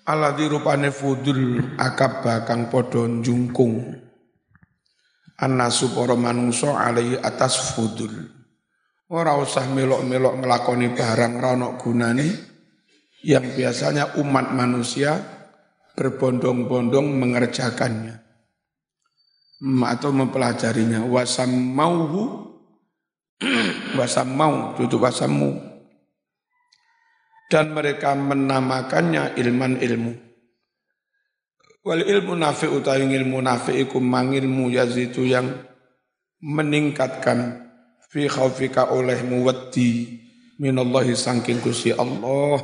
Aladhi 0.06 0.46
rupane 0.46 0.94
fudul 0.94 1.74
akaba 1.82 2.46
kang 2.46 2.70
padha 2.70 3.10
njungkung. 3.10 3.82
Anasu 5.42 5.98
para 5.98 6.14
manungsa 6.14 6.70
alai 6.70 7.18
atas 7.18 7.74
fudul. 7.74 8.14
Ora 9.10 9.34
usah 9.42 9.66
melok-melok 9.66 10.38
ngelakoni 10.38 10.94
barang 10.94 11.34
ora 11.42 11.50
ana 11.58 11.68
gunane 11.82 12.28
yang 13.26 13.58
biasanya 13.58 14.22
umat 14.22 14.54
manusia 14.54 15.37
berbondong-bondong 15.98 17.08
mengerjakannya. 17.18 18.22
Atau 19.90 20.14
mempelajarinya. 20.14 21.02
Wasam 21.10 21.50
mauhu 21.50 22.48
wasam 23.98 24.34
mau 24.34 24.74
tutup 24.74 25.02
wasammu 25.06 25.58
dan 27.48 27.72
mereka 27.72 28.12
menamakannya 28.18 29.38
ilman 29.40 29.80
ilmu. 29.80 30.14
Wal 31.88 32.04
ilmu 32.04 32.36
nafi 32.36 32.68
utawi 32.68 33.08
ilmu 33.08 33.40
nafi 33.40 33.80
iku 33.80 34.04
mangilmu 34.04 34.68
yazitu 34.68 35.24
yang 35.24 35.48
meningkatkan 36.44 37.72
fi 38.12 38.28
khaufika 38.28 38.92
olehmu 38.92 39.48
wedi 39.48 40.20
minallahi 40.60 41.16
sangking 41.16 41.64
kusi 41.64 41.96
Allah 41.96 42.60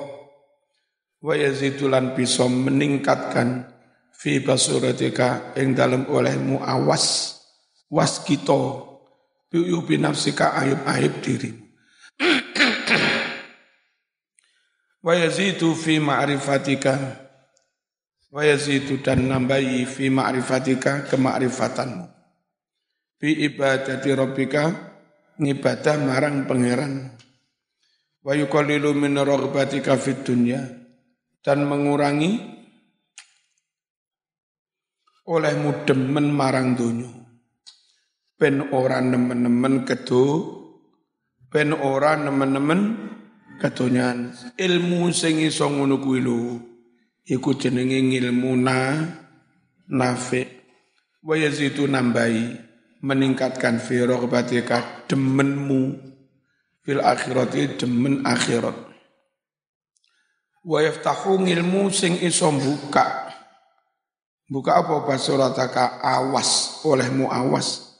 wa 1.24 1.39
yazitu 1.39 1.88
lan 1.88 2.12
bisa 2.12 2.44
meningkatkan 2.51 3.63
fi 4.12 4.44
basuratika 4.44 5.56
ing 5.56 5.72
dalam 5.72 6.03
olehmu 6.12 6.60
awas 6.60 7.39
was 7.88 8.20
kita 8.27 8.92
bi 9.48 9.96
nafsika 9.96 10.51
aib-aib 10.60 11.13
dirimu. 11.24 11.63
Wa 15.03 15.13
yazidu 15.20 15.75
fi 15.75 16.00
ma'rifatika 16.00 16.96
wa 18.34 18.42
yazidu 18.44 19.03
dan 19.03 19.27
nambahi 19.27 19.84
fi 19.84 20.08
ma'rifatika 20.08 21.08
kema'rifatanmu 21.12 22.08
bi 23.20 23.46
ibadati 23.46 24.10
rabbika 24.15 24.63
ngibadah 25.39 25.96
marang 26.01 26.48
pangeran. 26.48 27.13
Wa 28.24 28.32
yuqallilu 28.32 28.96
min 28.96 29.20
raghbatika 29.20 30.00
fid 30.00 30.24
dunya 30.24 30.83
dan 31.43 31.67
mengurangi 31.67 32.39
olehmu 35.27 35.83
demen 35.83 36.31
marang 36.31 36.79
dunyo. 36.79 37.12
Ben 38.39 38.59
ora 38.75 39.00
nemen-nemen 39.00 39.88
kedo, 39.88 40.23
ben 41.47 41.71
ora 41.71 42.15
nemen-nemen 42.19 43.12
kedonyan. 43.59 44.35
Ilmu 44.59 45.12
sing 45.15 45.39
iso 45.39 45.67
ngono 45.71 46.00
kuwi 46.03 46.19
lho, 46.19 46.59
iku 47.23 47.55
jenenge 47.55 48.00
ilmu 48.19 48.51
na 48.59 49.00
nafi. 49.88 50.43
Wa 51.23 51.39
yazidu 51.39 51.88
nambahi 51.88 52.59
meningkatkan 53.00 53.79
fi 53.79 54.03
raghbatika 54.03 55.07
demenmu 55.07 55.95
fil 56.83 57.00
akhirati 57.00 57.79
demen 57.79 58.27
akhirat. 58.27 58.92
Wa 60.63 60.79
yaftahu 60.79 61.43
ilmu 61.43 61.91
sing 61.91 62.15
iso 62.24 62.48
buka 62.55 63.24
Buka 64.48 64.75
apa 64.79 65.08
basurataka 65.08 66.03
awas 66.03 66.84
olehmu 66.84 67.32
awas 67.32 67.96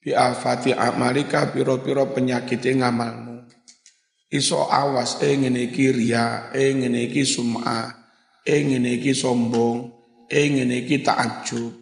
bi 0.00 0.16
afati 0.16 0.72
amalika 0.72 1.50
piro-piro 1.50 2.08
penyakit 2.14 2.62
ngamalmu. 2.62 3.44
Iso 4.30 4.70
awas 4.70 5.18
eh 5.20 5.34
ngene 5.34 5.68
iki 5.68 5.90
riya, 5.90 6.54
eh 6.54 6.72
ngene 6.72 7.10
iki 7.10 7.26
sum'ah, 7.26 7.90
eh 8.46 8.62
ngene 8.62 9.02
iki 9.02 9.12
sombong, 9.12 9.90
eh 10.30 10.46
ngene 10.46 10.86
iki 10.86 11.02
ta'ajub, 11.02 11.74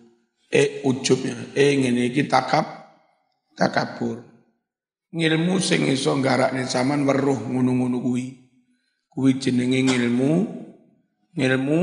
eh 0.49 0.81
ujubnya, 0.89 1.53
eh 1.53 1.77
ngene 1.77 2.09
iki 2.09 2.25
takab 2.25 2.65
takabur. 3.53 4.25
Ngilmu 5.13 5.61
sing 5.61 5.85
iso 5.93 6.17
nggarakne 6.17 6.65
zaman 6.65 7.05
weruh 7.05 7.39
ngono-ngono 7.53 8.01
kuwi. 8.01 8.48
Kuwi 9.19 9.35
jenenge 9.43 9.83
ngilmu 9.83 10.31
ngilmu 11.35 11.81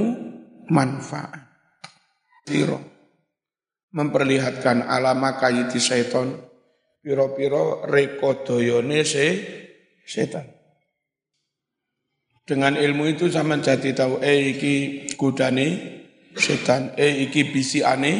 manfaat. 0.72 1.44
Piro? 2.48 2.80
Memperlihatkan 3.92 4.88
alama 4.88 5.36
kayiti 5.36 5.84
syaiton 5.84 6.32
piro-piro 7.04 7.84
rekodoyone 7.92 9.04
se 9.04 9.28
setan. 10.08 10.48
Dengan 12.48 12.80
ilmu 12.80 13.04
itu 13.12 13.28
sama 13.28 13.60
jadi 13.60 13.92
tahu 13.92 14.24
eh 14.24 14.56
iki 14.56 14.76
kudane 15.20 15.68
setan 16.40 16.96
eh 16.96 17.20
iki 17.20 17.52
bisi 17.52 17.84
ane 17.84 18.14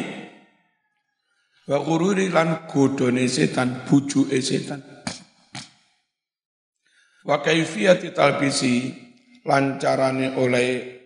wa 1.64 1.80
gururi 1.80 2.28
lan 2.28 2.68
godone 2.68 3.24
setan 3.32 3.88
buju 3.88 4.28
e 4.28 4.44
setan. 4.44 4.84
Wa 7.24 7.40
kaifiyati 7.40 8.12
talbisi 8.12 9.05
lancarane 9.46 10.34
oleh 10.36 10.96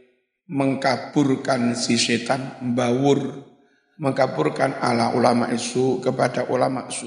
mengkaburkan 0.50 1.78
si 1.78 1.94
setan, 1.94 2.58
membawur, 2.64 3.46
mengkaburkan 4.02 4.80
ala 4.82 5.14
ulama 5.14 5.52
isu 5.52 6.02
kepada 6.02 6.50
ulama 6.50 6.90
isu. 6.90 7.06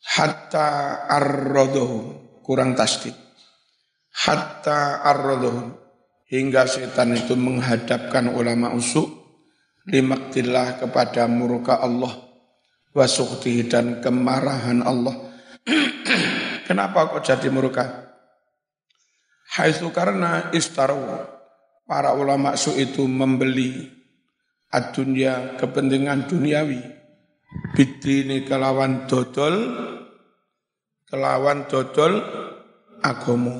Hatta 0.00 1.04
arrodohu, 1.04 2.00
kurang 2.40 2.72
tasdik. 2.72 3.12
Hatta 4.10 5.04
arrodohu, 5.04 5.76
hingga 6.32 6.64
setan 6.64 7.12
itu 7.12 7.36
menghadapkan 7.36 8.32
ulama 8.32 8.72
usu, 8.72 9.04
limaktillah 9.84 10.80
kepada 10.80 11.28
murka 11.28 11.76
Allah, 11.82 12.16
wasukti 12.96 13.68
dan 13.68 14.00
kemarahan 14.00 14.80
Allah. 14.80 15.28
Kenapa 16.70 17.12
kok 17.12 17.26
jadi 17.26 17.52
murka? 17.52 18.09
Haitsu 19.50 19.90
karena 19.90 20.54
istaru 20.54 21.02
para 21.82 22.14
ulama 22.14 22.54
su 22.54 22.70
itu 22.78 23.02
membeli 23.10 23.90
adunya 24.70 25.58
kepentingan 25.58 26.30
duniawi. 26.30 26.78
Bidini 27.74 28.46
kelawan 28.46 29.10
dodol 29.10 29.74
kelawan 31.10 31.66
dodol 31.66 32.22
agomo. 33.02 33.58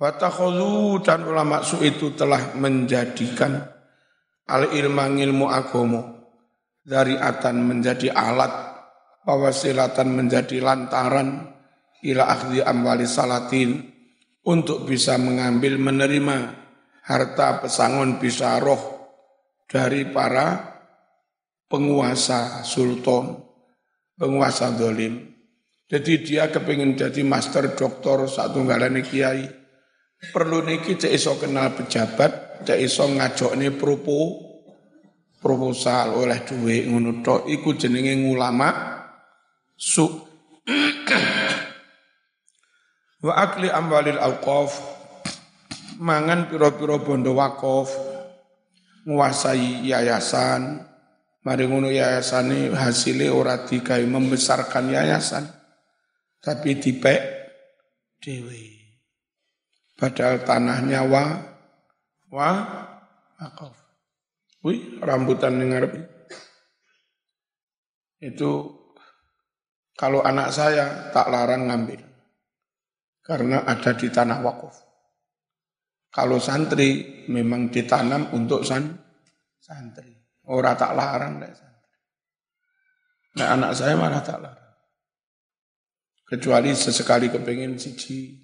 Watakhulu 0.00 1.04
dan 1.04 1.28
ulama 1.28 1.60
su 1.60 1.84
itu 1.84 2.16
telah 2.16 2.56
menjadikan 2.56 3.60
al 4.48 4.72
ilma 4.72 5.12
ilmu 5.12 5.44
agomo. 5.52 6.02
Dari 6.82 7.14
atan 7.14 7.62
menjadi 7.62 8.10
alat 8.10 8.50
pawasilatan 9.28 10.08
menjadi 10.08 10.58
lantaran 10.58 11.52
ila 12.00 12.26
akhdi 12.26 12.64
amwali 12.64 13.06
salatin 13.06 13.91
untuk 14.42 14.88
bisa 14.88 15.18
mengambil 15.18 15.78
menerima 15.78 16.36
harta 17.06 17.62
pesangon 17.62 18.18
bisa 18.18 18.58
roh 18.58 18.80
dari 19.70 20.06
para 20.10 20.78
penguasa 21.70 22.66
sultan, 22.66 23.38
penguasa 24.18 24.74
dolim. 24.74 25.32
Jadi 25.88 26.24
dia 26.24 26.48
kepingin 26.48 26.96
jadi 26.96 27.20
master 27.24 27.76
doktor 27.76 28.28
satu 28.28 28.64
galane 28.64 29.04
kiai. 29.04 29.44
Perlu 30.22 30.62
niki 30.62 30.94
cek 30.94 31.12
iso 31.12 31.34
kenal 31.36 31.74
pejabat, 31.74 32.62
cek 32.62 32.78
iso 32.78 33.10
ngajok 33.10 33.58
nih 33.58 33.74
propo, 33.74 34.52
proposal 35.42 36.22
oleh 36.22 36.38
duit 36.46 36.86
ngono 36.86 37.18
tok 37.18 37.50
iku 37.50 37.74
jenenge 37.74 38.14
ngulama 38.14 38.70
su 39.74 40.06
wa 43.22 43.32
akli 43.38 43.70
amwalil 43.70 44.18
auqaf 44.18 44.92
mangan 46.02 46.50
piro-piro 46.50 46.98
bondo 46.98 47.38
wakaf, 47.38 47.94
nguasai 49.06 49.86
yayasan, 49.86 50.82
mari 51.46 51.64
ngono 51.70 51.94
yayasane 51.94 52.74
hasilnya 52.74 53.30
ora 53.30 53.62
dikai 53.62 54.02
membesarkan 54.10 54.90
yayasan, 54.90 55.46
tapi 56.42 56.82
dipek 56.82 57.22
dewi. 58.18 58.82
Padahal 59.94 60.42
tanahnya 60.42 61.06
wa, 61.06 61.24
wa, 62.34 62.50
wakaf. 63.38 63.78
Wih, 64.62 64.98
rambutan 65.02 65.58
dengar 65.58 65.90
itu 68.22 68.70
kalau 69.98 70.22
anak 70.22 70.54
saya 70.54 71.10
tak 71.10 71.26
larang 71.26 71.66
ngambil 71.66 72.11
karena 73.22 73.62
ada 73.62 73.94
di 73.94 74.10
tanah 74.10 74.38
wakaf. 74.42 74.76
Kalau 76.12 76.36
santri 76.36 77.24
memang 77.30 77.72
ditanam 77.72 78.34
untuk 78.36 78.66
san, 78.66 78.84
santri. 79.56 80.12
Orang 80.50 80.76
tak 80.76 80.92
larang 80.92 81.40
deh 81.40 81.54
santri. 81.54 81.96
Nah, 83.38 83.48
anak 83.56 83.72
saya 83.72 83.96
malah 83.96 84.20
tak 84.20 84.42
larang. 84.42 84.72
Kecuali 86.28 86.74
sesekali 86.76 87.32
kepingin 87.32 87.78
siji. 87.78 88.42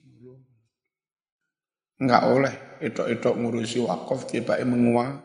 Enggak 1.99 2.31
oleh 2.31 2.55
etok-etok 2.79 3.35
ngurusi 3.35 3.83
wakaf 3.83 4.31
tiba 4.31 4.55
menguah 4.63 5.19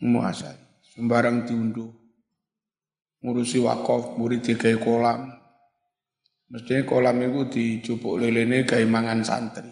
menguasai. 0.00 0.86
Sembarang 0.94 1.44
diunduh. 1.44 1.90
Ngurusi 3.20 3.58
wakaf 3.60 4.16
murid 4.16 4.46
tiga 4.46 4.70
kolam. 4.78 5.39
Mestinya 6.50 6.82
kolam 6.82 7.22
itu 7.22 7.40
dijupuk 7.46 8.18
lelene 8.18 8.66
kayak 8.66 8.90
mangan 8.90 9.22
santri. 9.22 9.70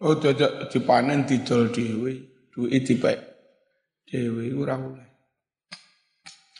Oh, 0.00 0.16
dadak 0.16 0.72
dipanen 0.72 1.28
didol 1.28 1.72
dhewe, 1.72 2.12
duit 2.52 2.84
dipek 2.84 3.16
dhewe 4.08 4.52
ora 4.56 4.76
oleh. 4.76 5.08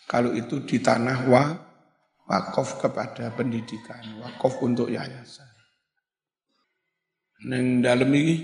Kalau 0.09 0.33
itu 0.33 0.65
di 0.65 0.81
tanah 0.81 1.29
wa 1.29 1.45
wakaf 2.29 2.81
kepada 2.81 3.33
pendidikan, 3.37 4.21
wakaf 4.25 4.61
untuk 4.65 4.89
yayasan. 4.89 5.49
Neng 7.45 7.85
dalam 7.85 8.09
ini, 8.17 8.41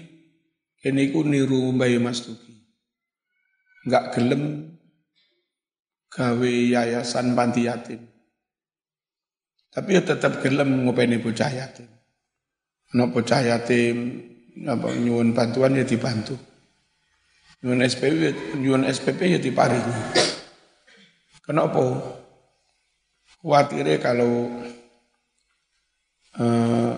ini 0.84 1.02
ku 1.08 1.24
niru 1.24 1.72
Mbak 1.72 2.00
Mas 2.04 2.20
Tuki. 2.24 2.52
Enggak 3.88 4.12
gelem 4.12 4.76
gawe 6.12 6.52
yayasan 6.52 7.32
panti 7.32 7.64
yatim. 7.64 8.11
Tapi 9.72 9.96
ya 9.96 10.04
tetap 10.04 10.44
gelem 10.44 10.84
ngopeni 10.84 11.16
bocah 11.16 11.48
yatim. 11.48 11.88
Nek 12.92 13.08
bocah 13.08 13.40
yatim 13.40 14.20
apa 14.68 14.92
nyuwun 14.92 15.32
bantuan 15.32 15.80
ya 15.80 15.84
dibantu. 15.88 16.36
Nyuwun 17.64 17.80
SPP 17.80 18.20
nyuwun 18.60 18.84
SPP 18.84 19.32
ya 19.32 19.40
diparingi. 19.40 20.28
Kenapa? 21.40 21.80
Khawatirnya 23.40 23.96
kalau 23.96 24.60
eh, 26.36 26.92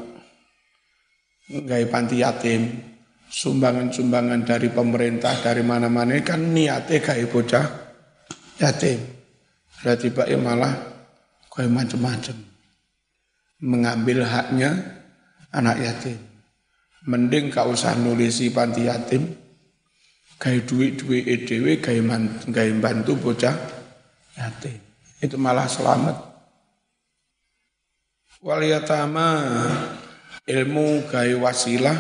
nggak 1.55 1.89
panti 1.95 2.27
yatim, 2.27 2.75
sumbangan-sumbangan 3.31 4.43
dari 4.43 4.67
pemerintah 4.75 5.39
dari 5.39 5.63
mana-mana 5.63 6.19
kan 6.27 6.43
niatnya 6.51 6.99
kayak 6.99 7.31
bocah 7.31 7.65
yatim. 8.59 8.99
Berarti 9.79 10.11
ya 10.11 10.39
malah 10.43 10.75
kayak 11.55 11.71
macam-macam 11.71 12.54
mengambil 13.65 14.29
haknya 14.29 15.01
anak 15.49 15.81
yatim. 15.81 16.21
Mending 17.09 17.49
kau 17.49 17.73
usah 17.73 17.97
nulisi 17.97 18.53
panti 18.53 18.85
yatim, 18.85 19.25
kayak 20.37 20.69
duit-duit 20.69 21.25
edw, 21.25 21.81
kayak 21.81 22.77
bantu 22.81 23.17
bocah 23.17 23.57
yatim. 24.37 24.77
Itu 25.21 25.41
malah 25.41 25.65
selamat. 25.65 26.17
Waliyatama 28.45 29.29
ilmu 30.45 31.09
gaya 31.09 31.41
wasilah, 31.41 31.97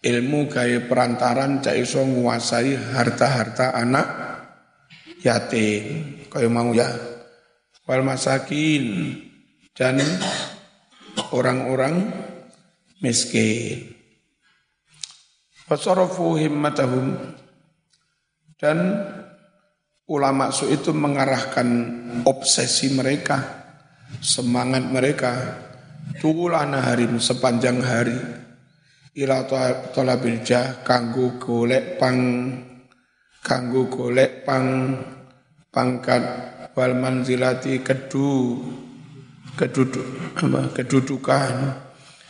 ilmu 0.00 0.48
gaya 0.48 0.80
perantaran 0.88 1.60
cak 1.60 1.76
iso 1.76 2.00
nguasai 2.00 2.96
harta-harta 2.96 3.76
anak 3.76 4.06
yatim. 5.20 6.16
Kayak 6.28 6.52
mau 6.52 6.72
ya. 6.72 6.88
Wal 7.88 8.04
masakin 8.04 9.16
dan 9.72 9.96
orang-orang 11.32 12.12
miskin. 13.02 13.94
Wasarafu 15.68 16.40
himmatahum 16.40 17.12
dan 18.56 18.78
ulama 20.08 20.48
su 20.48 20.64
itu 20.72 20.96
mengarahkan 20.96 21.68
obsesi 22.24 22.96
mereka, 22.96 23.36
semangat 24.24 24.88
mereka, 24.88 25.32
tulana 26.16 26.80
harim 26.88 27.20
sepanjang 27.20 27.84
hari 27.84 28.16
ila 29.18 29.44
talabil 29.92 30.40
jah 30.46 30.80
kanggo 30.86 31.36
golek 31.42 31.98
pang 31.98 32.16
kanggo 33.42 33.90
golek 33.90 34.46
pang 34.46 34.94
pangkat 35.74 36.22
wal 36.72 36.94
manzilati 36.94 37.82
kedu 37.82 38.62
keduduk 39.58 40.06
apa 40.38 40.70
kedudukan 40.70 41.74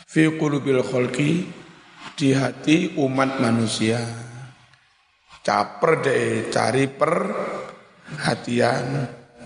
fi 0.09 0.25
qulubil 0.33 0.81
khalqi 0.81 1.45
di 2.17 2.33
hati 2.33 2.97
umat 2.97 3.37
manusia. 3.37 4.01
Caper 5.39 6.03
deh 6.03 6.51
cari 6.51 6.89
perhatian, 6.91 7.47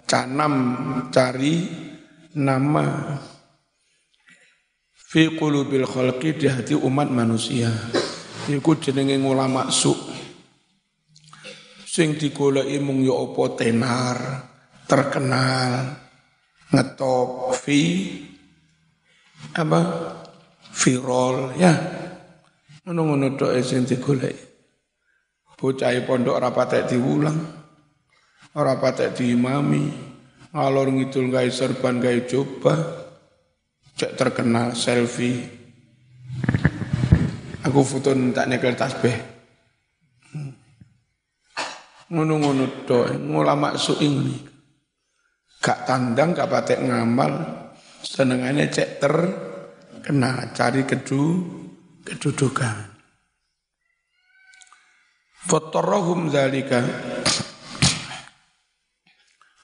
canam 0.07 0.55
cari 1.13 1.69
nama. 2.33 3.19
Fi 4.95 5.29
qulubil 5.37 5.85
khalqi 5.85 6.33
di 6.39 6.47
hati 6.49 6.73
umat 6.73 7.11
manusia. 7.13 7.69
Iku 8.49 8.75
jenenge 8.81 9.21
ulama 9.21 9.69
su. 9.69 9.93
Sing 11.85 12.17
digoleki 12.17 12.81
mung 12.81 13.05
ya 13.05 13.13
apa 13.13 13.53
tenar, 13.53 14.17
terkenal, 14.89 16.02
ngetop, 16.73 17.53
fi 17.53 17.79
apa 19.53 19.79
viral 20.73 21.53
ya 21.61 21.73
Ngono-ngono 22.83 23.39
tok 23.39 23.55
sing 23.63 23.87
digoleki. 23.87 24.51
Bocah 25.55 25.95
pondok 26.03 26.35
ora 26.35 26.51
patek 26.51 26.91
diulang. 26.91 27.39
Ora 28.59 28.75
patek 28.75 29.15
diimami. 29.15 29.87
Ngalor 30.51 30.91
ngidul 30.91 31.31
gawe 31.31 31.47
serban 31.47 32.03
gawe 32.03 32.19
coba. 32.27 32.75
Cek 33.95 34.19
terkenal 34.19 34.75
selfie. 34.75 35.47
Aku 37.63 37.79
foto 37.87 38.11
tak 38.35 38.51
nekel 38.51 38.75
tasbih. 38.75 39.15
Ngono-ngono 42.11 42.83
tok 42.83 43.15
ngulama 43.15 43.79
suing 43.79 44.15
nih. 44.27 44.52
Gak 45.63 45.87
tandang, 45.87 46.35
gak 46.35 46.51
patek 46.51 46.83
ngamal, 46.83 47.31
senengannya 48.03 48.67
cek 48.67 48.99
terkenal, 48.99 50.51
cari 50.51 50.83
kedu, 50.83 51.23
kedudukan. 52.03 52.91
Fotorrohum 55.47 56.27
zalika 56.27 56.83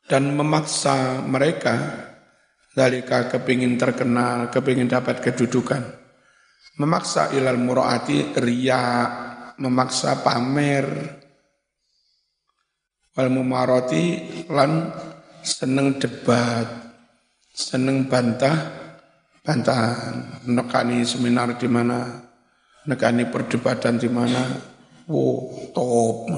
dan 0.07 0.39
memaksa 0.39 1.19
mereka 1.19 1.75
zalika 2.71 3.27
kepingin 3.27 3.75
terkenal, 3.75 4.47
kepingin 4.47 4.87
dapat 4.87 5.19
kedudukan. 5.19 5.83
Memaksa 6.79 7.35
ilal 7.35 7.59
muraati 7.59 8.39
ria, 8.39 8.83
memaksa 9.59 10.23
pamer, 10.23 10.87
wal 13.19 13.29
mumaroti 13.35 14.05
lan 14.47 14.95
seneng 15.43 15.99
debat, 15.99 16.67
seneng 17.53 18.07
bantah, 18.07 18.57
bantahan, 19.43 20.45
nekani 20.47 21.03
seminar 21.03 21.57
di 21.57 21.67
mana, 21.67 22.29
nekani 22.87 23.27
perdebatan 23.27 23.99
di 23.99 24.09
mana, 24.11 24.45
wow, 25.09 25.73
top. 25.73 26.29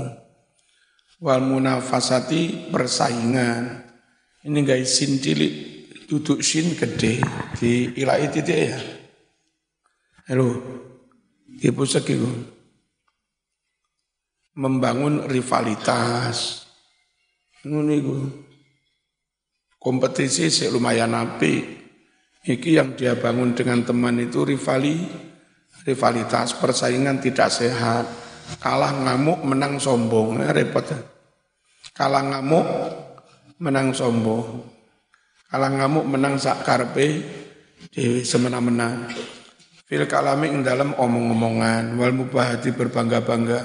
Wal 1.22 1.42
munafasati 1.46 2.74
persaingan. 2.74 3.86
Ini 4.42 4.60
guys 4.66 4.98
sin 4.98 5.22
cilik, 5.22 5.54
duduk 6.10 6.42
sin 6.42 6.74
gede 6.74 7.22
di 7.62 7.94
ilai 7.94 8.26
titik 8.34 8.58
ya. 8.58 8.80
Halo, 10.26 10.50
ibu 11.62 11.84
sekiku. 11.86 12.26
Membangun 14.58 15.30
rivalitas. 15.30 16.66
Ini 17.62 18.02
kompetisi 19.82 20.54
sih 20.54 20.70
lumayan 20.70 21.18
api. 21.18 21.82
Iki 22.42 22.70
yang 22.78 22.94
dia 22.94 23.18
bangun 23.18 23.58
dengan 23.58 23.82
teman 23.82 24.18
itu 24.22 24.46
rivali, 24.46 24.98
rivalitas 25.86 26.54
persaingan 26.58 27.18
tidak 27.18 27.50
sehat. 27.50 28.06
Kalah 28.62 28.94
ngamuk 28.94 29.42
menang 29.46 29.82
sombong, 29.82 30.42
ya, 30.42 30.54
repot. 30.54 30.86
Kalah 31.94 32.24
ngamuk 32.34 32.66
menang 33.62 33.94
sombong. 33.94 34.66
Kalah 35.50 35.70
ngamuk 35.70 36.06
menang 36.10 36.36
sak 36.42 36.66
karpe 36.66 37.22
di 37.94 38.26
semena-mena. 38.26 39.06
Fil 39.86 40.08
kalami 40.08 40.50
ing 40.50 40.64
dalam 40.64 40.98
omong-omongan 40.98 42.00
wal 42.00 42.16
mubahati 42.16 42.74
berbangga-bangga. 42.74 43.62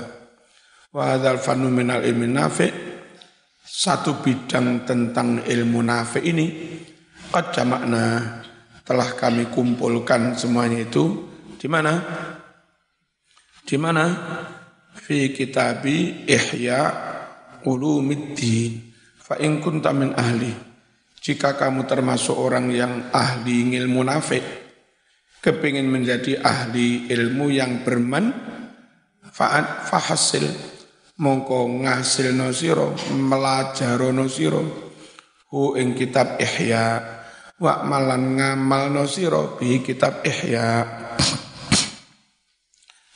Wa 0.93 1.17
hadzal 1.17 1.41
fanu 1.41 1.73
minal 1.73 2.05
ilmi 2.05 2.29
nafi 2.29 2.86
satu 3.67 4.23
bidang 4.23 4.87
tentang 4.87 5.43
ilmu 5.43 5.83
nafi 5.83 6.23
ini 6.23 6.47
qad 7.35 7.51
jamakna 7.51 8.39
telah 8.87 9.11
kami 9.19 9.51
kumpulkan 9.51 10.39
semuanya 10.39 10.87
itu 10.87 11.27
di 11.59 11.67
mana? 11.67 11.99
Di 13.67 13.75
mana? 13.75 14.07
Fi 14.95 15.35
kitabi 15.35 16.31
Ihya 16.31 16.81
Ulumiddin. 17.67 18.95
Fa 19.19 19.35
in 19.43 19.59
kunta 19.59 19.91
min 19.91 20.15
ahli. 20.15 20.77
jika 21.27 21.59
kamu 21.59 21.91
termasuk 21.91 22.39
orang 22.39 22.71
yang 22.71 23.11
ahli 23.11 23.75
ilmu 23.75 24.07
nafik, 24.07 24.47
kepingin 25.43 25.91
menjadi 25.91 26.39
ahli 26.39 27.11
ilmu 27.11 27.51
yang 27.51 27.83
bermanfaat, 27.83 29.91
fahasil, 29.91 30.47
mongko 31.21 31.85
ngasil 31.85 32.33
nosiro, 32.33 32.93
melajaro 33.17 34.13
nosiro, 34.13 34.63
hu 35.53 35.77
ing 35.77 35.97
kitab 35.97 36.41
ihya, 36.41 37.01
wa 37.61 37.85
malan 37.85 38.37
ngamal 38.37 38.93
nosiro 38.93 39.57
bi 39.57 39.81
kitab 39.81 40.25
ihya. 40.25 40.85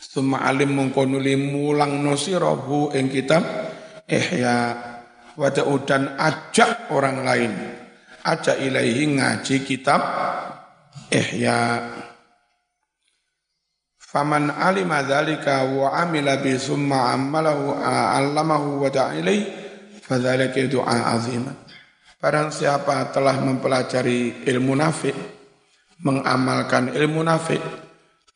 Suma 0.01 0.43
alim 0.43 0.75
mongko 0.75 1.07
nuli 1.07 1.39
mulang 1.39 2.03
nosiro 2.03 2.59
hu 2.67 2.91
ing 2.97 3.07
kitab 3.07 3.47
ihya 4.11 4.91
Wajah 5.41 5.65
dan 5.89 6.21
ajak 6.21 6.93
orang 6.93 7.25
lain. 7.25 7.53
Ajak 8.21 8.61
ilaihi 8.61 9.17
ngaji 9.17 9.65
kitab 9.65 10.05
Ihya. 11.09 11.81
Faman 14.11 14.51
alima 14.51 15.07
dzalika 15.07 15.63
wa 15.71 15.95
amila 15.95 16.43
bi 16.43 16.59
summa 16.59 17.15
amalahu 17.15 17.79
allamahu 17.79 18.83
wa 18.83 18.91
ilaihi 18.91 19.47
fadzalika 20.03 20.67
du'a 20.67 21.15
azimah. 21.15 21.55
Barang 22.19 22.51
siapa 22.51 23.15
telah 23.15 23.39
mempelajari 23.39 24.43
ilmu 24.51 24.75
nafik, 24.75 25.15
mengamalkan 26.03 26.91
ilmu 26.91 27.23
nafik, 27.23 27.63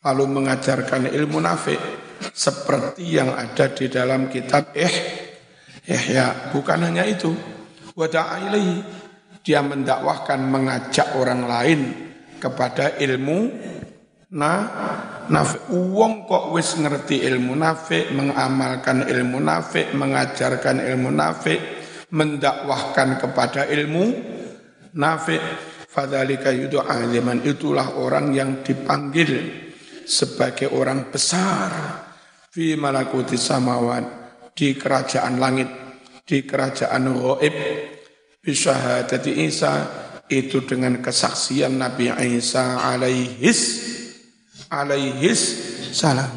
lalu 0.07 0.25
mengajarkan 0.31 1.11
ilmu 1.11 1.43
nafik 1.43 1.83
seperti 2.31 3.19
yang 3.19 3.35
ada 3.35 3.67
di 3.75 3.91
dalam 3.91 4.31
kitab 4.31 4.71
Ihya. 4.79 5.27
Yahya 5.91 6.55
bukan 6.55 6.87
hanya 6.87 7.03
itu. 7.03 7.35
Ilaihi. 7.99 9.03
Dia 9.45 9.61
mendakwahkan 9.61 10.41
mengajak 10.41 11.21
orang 11.21 11.45
lain 11.45 11.81
kepada 12.41 12.97
ilmu 12.97 13.53
nah 14.35 14.59
nafik. 15.31 15.71
Uang 15.73 16.29
kok 16.29 16.53
wis 16.53 16.77
ngerti 16.77 17.25
ilmu 17.25 17.55
nafik 17.57 18.13
mengamalkan 18.13 19.07
ilmu 19.07 19.39
nafik 19.41 19.95
mengajarkan 19.95 20.83
ilmu 20.83 21.11
nafik 21.15 21.61
mendakwahkan 22.13 23.23
kepada 23.23 23.65
ilmu 23.71 24.05
nafik. 24.99 25.43
Fadzalika 25.95 26.51
yud'a 26.51 27.07
itulah 27.47 27.95
orang 28.03 28.35
yang 28.35 28.67
dipanggil 28.67 29.63
sebagai 30.03 30.75
orang 30.75 31.07
besar 31.07 31.71
fi 32.51 32.75
malakuti 32.75 33.39
samawat 33.39 34.03
di 34.59 34.75
kerajaan 34.75 35.39
langit, 35.39 35.71
di 36.27 36.43
kerajaan 36.43 37.15
ghaib, 37.15 37.55
bisyahadati 38.43 39.47
Isa 39.47 39.75
itu 40.27 40.67
dengan 40.67 40.99
kesaksian 40.99 41.79
Nabi 41.79 42.11
Isa 42.35 42.83
alaihis 42.91 43.94
alaihis 44.83 45.41
salam. 45.95 46.31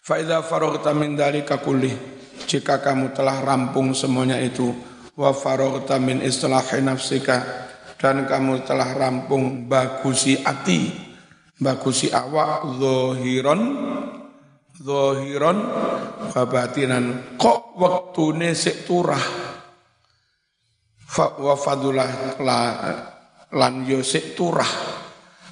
Faidha 0.00 0.40
faraghta 0.40 0.96
min 0.96 1.14
dalika 1.14 1.60
kullih 1.60 1.92
jika 2.48 2.80
kamu 2.80 3.12
telah 3.12 3.44
rampung 3.44 3.92
semuanya 3.92 4.40
itu 4.40 4.72
wa 5.14 5.30
faraghta 5.36 6.00
min 6.00 6.24
islahi 6.24 6.80
nafsika 6.80 7.68
dan 8.00 8.24
kamu 8.24 8.64
telah 8.64 8.96
rampung 8.96 9.68
bagusi 9.68 10.40
ati 10.40 10.88
bagusi 11.60 12.08
awak 12.08 12.80
zahiran 12.80 13.60
zahiran 14.80 15.58
wa 16.32 16.42
batinan 16.48 17.36
kok 17.36 17.76
waktune 17.76 18.56
sik 18.56 18.88
turah? 18.88 19.20
Fa 21.10 21.36
wa 21.36 21.54
fadulah 21.58 22.40
la 22.40 22.60
lan 23.52 23.84
yo 23.84 24.00
sik 24.00 24.38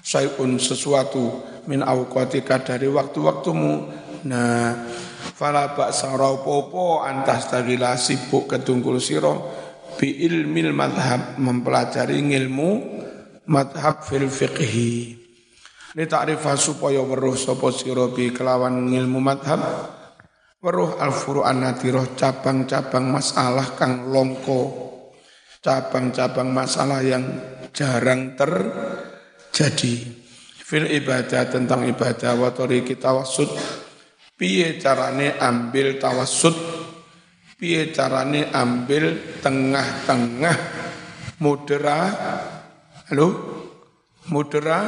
sayun 0.09 0.57
sesuatu 0.57 1.45
min 1.69 1.85
awqatika 1.85 2.65
dari 2.65 2.89
waktu-waktumu. 2.89 3.93
Nah 4.25 4.89
fala 5.37 5.77
ba'sa 5.77 6.17
popo 6.17 7.05
antas 7.05 7.53
tagila 7.53 7.93
sibuk 8.01 8.49
ketungkul 8.49 8.97
siro 8.97 9.53
bi 10.01 10.25
ilmil 10.25 10.73
madhab 10.73 11.37
mempelajari 11.37 12.25
ilmu 12.25 12.71
madhab 13.53 14.01
fil 14.01 14.33
fiqhi. 14.33 15.21
Li 15.93 16.05
ta'rifah 16.09 16.57
supaya 16.57 17.05
weruh 17.05 17.37
sapa 17.37 17.69
sira 17.69 18.09
bi 18.09 18.33
kelawan 18.33 18.89
ilmu 18.89 19.21
madhab 19.21 19.61
weruh 20.65 20.97
al-furu'an 20.97 21.61
natiroh 21.61 22.17
cabang-cabang 22.17 23.13
masalah 23.13 23.77
kang 23.79 24.11
longko 24.11 24.89
cabang-cabang 25.63 26.51
masalah 26.55 27.03
yang 27.03 27.25
jarang 27.75 28.35
terjadi 29.51 29.95
fil 30.63 30.85
ibadah 30.85 31.49
tentang 31.49 31.89
ibadah 31.89 32.37
wa 32.37 32.53
kita 32.53 33.11
wasud 33.11 33.49
piye 34.39 34.79
carane 34.79 35.35
ambil 35.41 35.99
tawassut 35.99 36.55
piye 37.59 37.91
carane 37.91 38.47
ambil 38.55 39.19
tengah-tengah? 39.43 40.57
Mudera 41.43 42.01
halo? 43.11 43.29
Mudera 44.31 44.79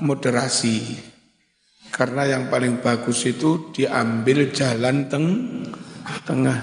moderasi. 0.00 0.96
Karena 1.92 2.26
yang 2.26 2.50
paling 2.50 2.82
bagus 2.82 3.22
itu 3.28 3.70
diambil 3.70 4.50
jalan 4.50 5.06
teng 5.06 5.26
tengah. 6.26 6.58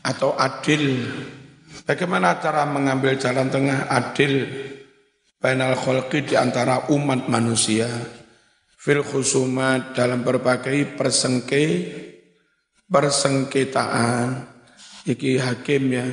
Atau 0.00 0.32
adil. 0.38 1.04
Bagaimana 1.84 2.40
cara 2.40 2.64
mengambil 2.64 3.20
jalan 3.20 3.52
tengah 3.52 3.90
adil 3.92 4.48
bainal 5.40 5.72
kholqi 5.72 6.28
di 6.28 6.34
antara 6.36 6.92
umat 6.92 7.24
manusia 7.32 7.88
fil 8.76 9.00
khusumat 9.00 9.96
dalam 9.96 10.20
berbagai 10.20 11.00
persengke 11.00 11.64
persengketaan. 12.84 14.52
Iki 15.00 15.40
hakim 15.40 15.96
ya 15.96 16.04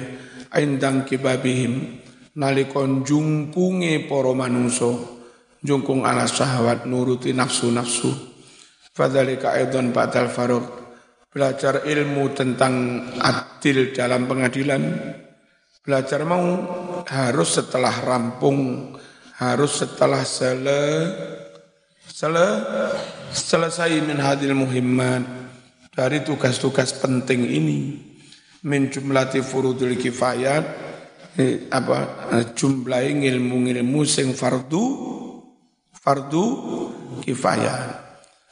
indang 0.55 1.03
kibabihim 1.03 1.99
nalikon 2.39 3.03
jungkunge 3.03 4.07
para 4.07 4.31
manungsa 4.31 4.95
jungkung 5.59 6.07
ala 6.07 6.23
syahwat 6.23 6.87
nuruti 6.87 7.35
nafsu-nafsu. 7.35 8.15
Fadzalika 8.95 9.59
aidan 9.59 9.91
ba'dal 9.91 10.31
farq 10.31 10.65
belajar 11.27 11.83
ilmu 11.83 12.31
tentang 12.31 13.03
adil 13.19 13.91
dalam 13.91 14.23
pengadilan. 14.23 14.83
Belajar 15.83 16.23
mau 16.23 16.43
harus 17.03 17.49
setelah 17.59 17.93
rampung 18.03 18.91
harus 19.37 19.85
setelah 19.85 20.25
sele, 20.25 21.13
sele, 22.09 22.47
selesai 23.29 24.01
min 24.01 24.17
hadil 24.17 24.57
muhimmat 24.57 25.21
dari 25.93 26.25
tugas-tugas 26.25 26.97
penting 26.97 27.45
ini 27.45 27.79
min 28.65 28.89
jumlati 28.89 29.45
furudul 29.45 29.93
kifayat 29.93 30.65
apa 31.69 31.97
eh, 32.33 32.45
jumlah 32.57 33.05
ilmu-ilmu 33.05 34.01
sing 34.09 34.33
fardu 34.33 34.85
fardu 35.93 36.45
kifayah. 37.21 38.05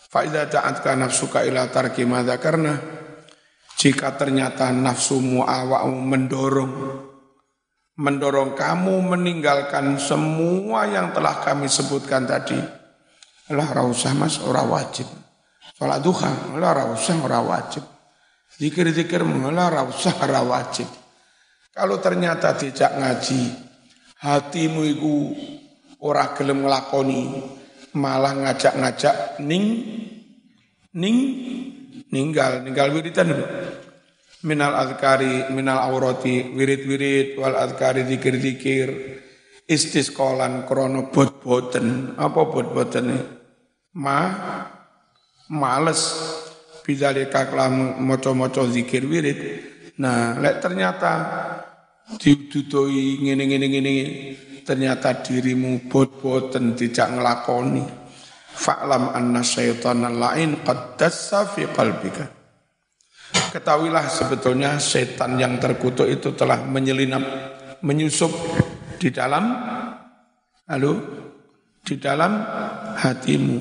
Fa 0.05 0.21
idza 0.21 0.45
ta'atka 0.47 0.93
nafsuka 0.93 1.41
ila 1.49 1.65
tarki 1.73 2.05
karena 2.37 2.77
jika 3.75 4.13
ternyata 4.15 4.69
nafsumu 4.69 5.43
awakmu 5.43 5.97
mendorong 6.07 6.73
mendorong 7.95 8.55
kamu 8.55 9.15
meninggalkan 9.15 9.95
semua 9.95 10.87
yang 10.87 11.15
telah 11.15 11.39
kami 11.43 11.71
sebutkan 11.71 12.27
tadi. 12.27 12.59
Lah 13.51 13.67
ora 13.71 13.83
usah 13.85 14.11
Mas, 14.17 14.41
ora 14.41 14.65
wajib. 14.65 15.07
Salat 15.75 16.01
duha, 16.01 16.55
lah 16.55 16.71
ora 16.71 16.85
usah 16.91 17.19
ora 17.19 17.39
wajib. 17.43 17.83
Zikir-zikir 18.55 19.19
lah 19.23 19.65
ora 19.67 19.81
usah 19.83 20.15
ora 20.23 20.41
wajib. 20.43 20.87
Kalau 21.75 21.99
ternyata 21.99 22.55
tidak 22.55 22.95
ngaji, 22.95 23.51
hatimu 24.23 24.81
itu 24.87 25.15
ora 25.99 26.31
gelem 26.31 26.63
nglakoni, 26.63 27.43
malah 27.99 28.31
ngajak-ngajak 28.31 29.43
ning 29.43 29.83
ning 30.95 31.17
ninggal 32.07 32.63
ninggal 32.63 32.95
wiridan. 32.95 33.35
Minal 34.45 34.77
azkari, 34.77 35.49
minal 35.49 35.81
aurati, 35.89 36.53
wirid-wirid, 36.53 37.33
wal 37.41 37.57
azkari 37.57 38.05
zikir-zikir, 38.05 38.87
istisqolan 39.65 40.69
krono 40.69 41.09
bot-boten. 41.09 42.13
Apa 42.13 42.41
bot-boten 42.45 43.09
Ma, 43.95 44.19
males, 45.49 46.01
bidalika 46.85 47.49
kelam 47.49 48.05
moco-moco 48.05 48.69
zikir 48.69 49.07
wirid. 49.09 49.39
Nah, 49.97 50.37
lek 50.37 50.61
ternyata 50.61 51.11
didudoi 52.19 53.25
ngene 53.25 53.43
ngene 53.49 53.67
ngene 53.71 53.93
ternyata 54.61 55.25
dirimu 55.25 55.89
bot-boten 55.89 56.77
tidak 56.77 57.17
ngelakoni 57.17 57.85
fa'lam 58.55 59.13
anna 59.13 59.41
syaitanan 59.41 60.17
lain 60.17 60.61
qad 60.61 60.97
dassa 60.97 61.49
fi 61.49 61.65
qalbika 61.69 62.44
ketahuilah 63.55 64.05
sebetulnya 64.11 64.75
setan 64.83 65.39
yang 65.39 65.55
terkutuk 65.59 66.07
itu 66.07 66.35
telah 66.35 66.59
menyelinap, 66.63 67.23
menyusup 67.79 68.31
di 68.99 69.11
dalam, 69.11 69.55
lalu 70.67 70.93
di 71.85 71.95
dalam 71.95 72.43
hatimu. 72.99 73.59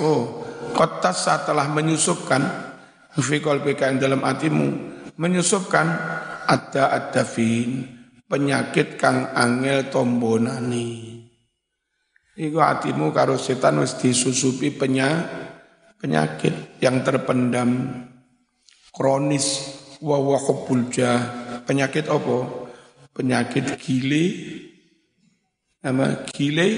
Oh, 0.00 0.46
kotas 0.72 1.28
telah 1.44 1.68
menyusupkan, 1.68 2.40
fikol 3.20 3.60
yang 3.60 4.00
dalam 4.00 4.24
hatimu, 4.24 4.68
menyusupkan 5.20 5.86
ada 6.48 6.96
adafin 6.96 7.84
penyakit 8.24 8.96
kang 8.96 9.28
angel 9.36 9.92
tombonani. 9.92 11.20
Iku 12.40 12.56
hatimu 12.56 13.12
karo 13.12 13.36
setan 13.36 13.84
wis 13.84 14.00
disusupi 14.00 14.72
penyakit 14.72 15.49
penyakit 16.00 16.80
yang 16.80 17.04
terpendam 17.04 17.92
kronis 18.90 19.76
wa 20.00 20.16
wa 20.16 20.40
penyakit 21.68 22.08
apa? 22.08 22.38
Penyakit 23.12 23.76
gile. 23.76 24.24
Nama 25.84 26.24
gile 26.32 26.68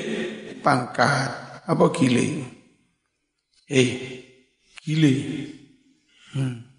pangkat. 0.58 1.62
Apa 1.70 1.85
gile? 1.94 2.26
Eh 3.70 3.90
gile. 4.82 5.14
Hmm. 6.32 6.72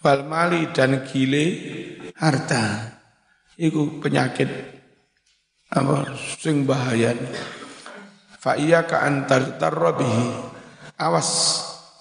wal 0.00 0.24
mali 0.24 0.72
dan 0.72 1.04
gile 1.04 1.44
harta. 2.16 2.96
Itu 3.60 4.00
penyakit 4.00 4.48
apa? 5.68 6.16
Sing 6.40 6.64
bahaya 6.64 7.12
fa 8.40 8.56
iya 8.56 8.88
ka 8.88 9.04
antar 9.04 9.60
tarbihi 9.60 10.32
awas 10.96 11.60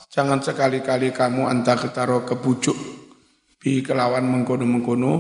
Jangan 0.10 0.42
sekali-kali 0.42 1.14
kamu 1.14 1.46
antah 1.46 1.78
ketaro 1.78 2.26
kebujuk 2.26 2.74
bi 3.62 3.86
kelawan 3.86 4.26
mengkono-mengkono. 4.26 5.14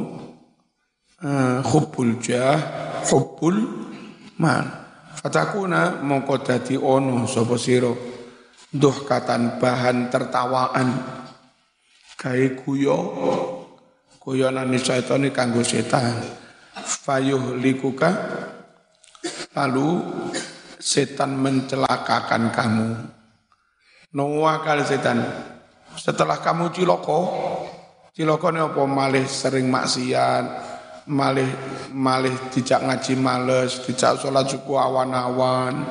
Uh, 1.21 1.61
hubbul 1.61 2.17
jah, 2.17 2.57
hubbul 3.05 3.53
mal. 4.41 4.65
Fatakuna 5.13 6.01
mongko 6.01 6.41
dadi 6.41 6.73
ono 6.73 7.29
sapa 7.29 7.53
sira? 7.53 7.93
Duh 8.73 8.97
katan 9.05 9.61
bahan 9.61 10.09
tertawaan. 10.09 10.89
Gawe 12.17 12.47
guyo 12.65 12.97
guyonane 14.17 14.81
setan 14.81 15.29
kanggo 15.29 15.61
setan. 15.61 16.17
Fayuh 16.81 17.61
likuka 17.61 18.09
lalu 19.53 20.01
setan 20.81 21.37
mencelakakan 21.37 22.49
kamu 22.49 23.18
Noah 24.09 24.65
kali 24.65 24.81
setan. 24.89 25.21
Setelah 25.93 26.41
kamu 26.41 26.73
ciloko, 26.73 27.19
ciloko 28.09 28.49
ini 28.49 28.57
apa 28.57 28.81
malih 28.89 29.25
sering 29.29 29.69
maksiat, 29.69 30.45
malih 31.13 31.45
malih 31.93 32.33
dijak 32.49 32.81
ngaji 32.89 33.13
males, 33.13 33.85
dijak 33.85 34.17
sholat 34.17 34.49
suku 34.49 34.73
awan-awan. 34.73 35.85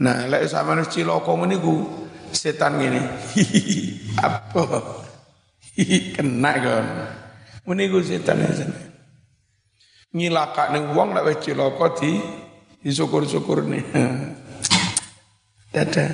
Nah, 0.00 0.24
lek 0.24 0.48
sama 0.48 0.80
ciloko 0.88 1.36
ini 1.44 1.60
ku 1.60 1.84
setan 2.32 2.80
gini. 2.80 3.00
apa? 4.24 4.64
Kena 6.16 6.52
kan. 6.56 6.86
Ini 7.68 7.84
ku 7.92 8.00
setan 8.00 8.40
ini. 8.40 8.64
Nyilaka 10.16 10.72
ning 10.72 10.96
wong 10.96 11.12
lek 11.12 11.44
ciloko 11.44 11.92
di 11.92 12.16
disyukur-syukur 12.80 13.68
nih. 13.68 13.84
Dadah. 15.76 16.10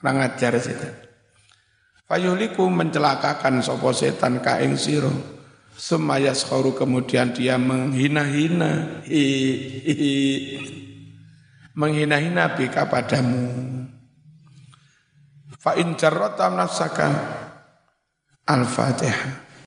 Kurang 0.00 0.24
ajar 0.24 0.56
setan. 0.56 0.96
Fayuliku 2.08 2.64
mencelakakan 2.72 3.60
sopo 3.60 3.92
setan 3.92 4.40
kaing 4.40 4.80
siro. 4.80 5.12
Semayas 5.76 6.48
khoru 6.48 6.72
kemudian 6.72 7.36
dia 7.36 7.60
menghina-hina. 7.60 9.04
Menghina-hina 11.76 12.56
bika 12.56 12.88
padamu. 12.88 13.44
Fa 15.60 15.76
in 15.76 16.00
jarrata 16.00 16.48
nafsaka 16.48 17.08
al-fatihah. 18.48 19.49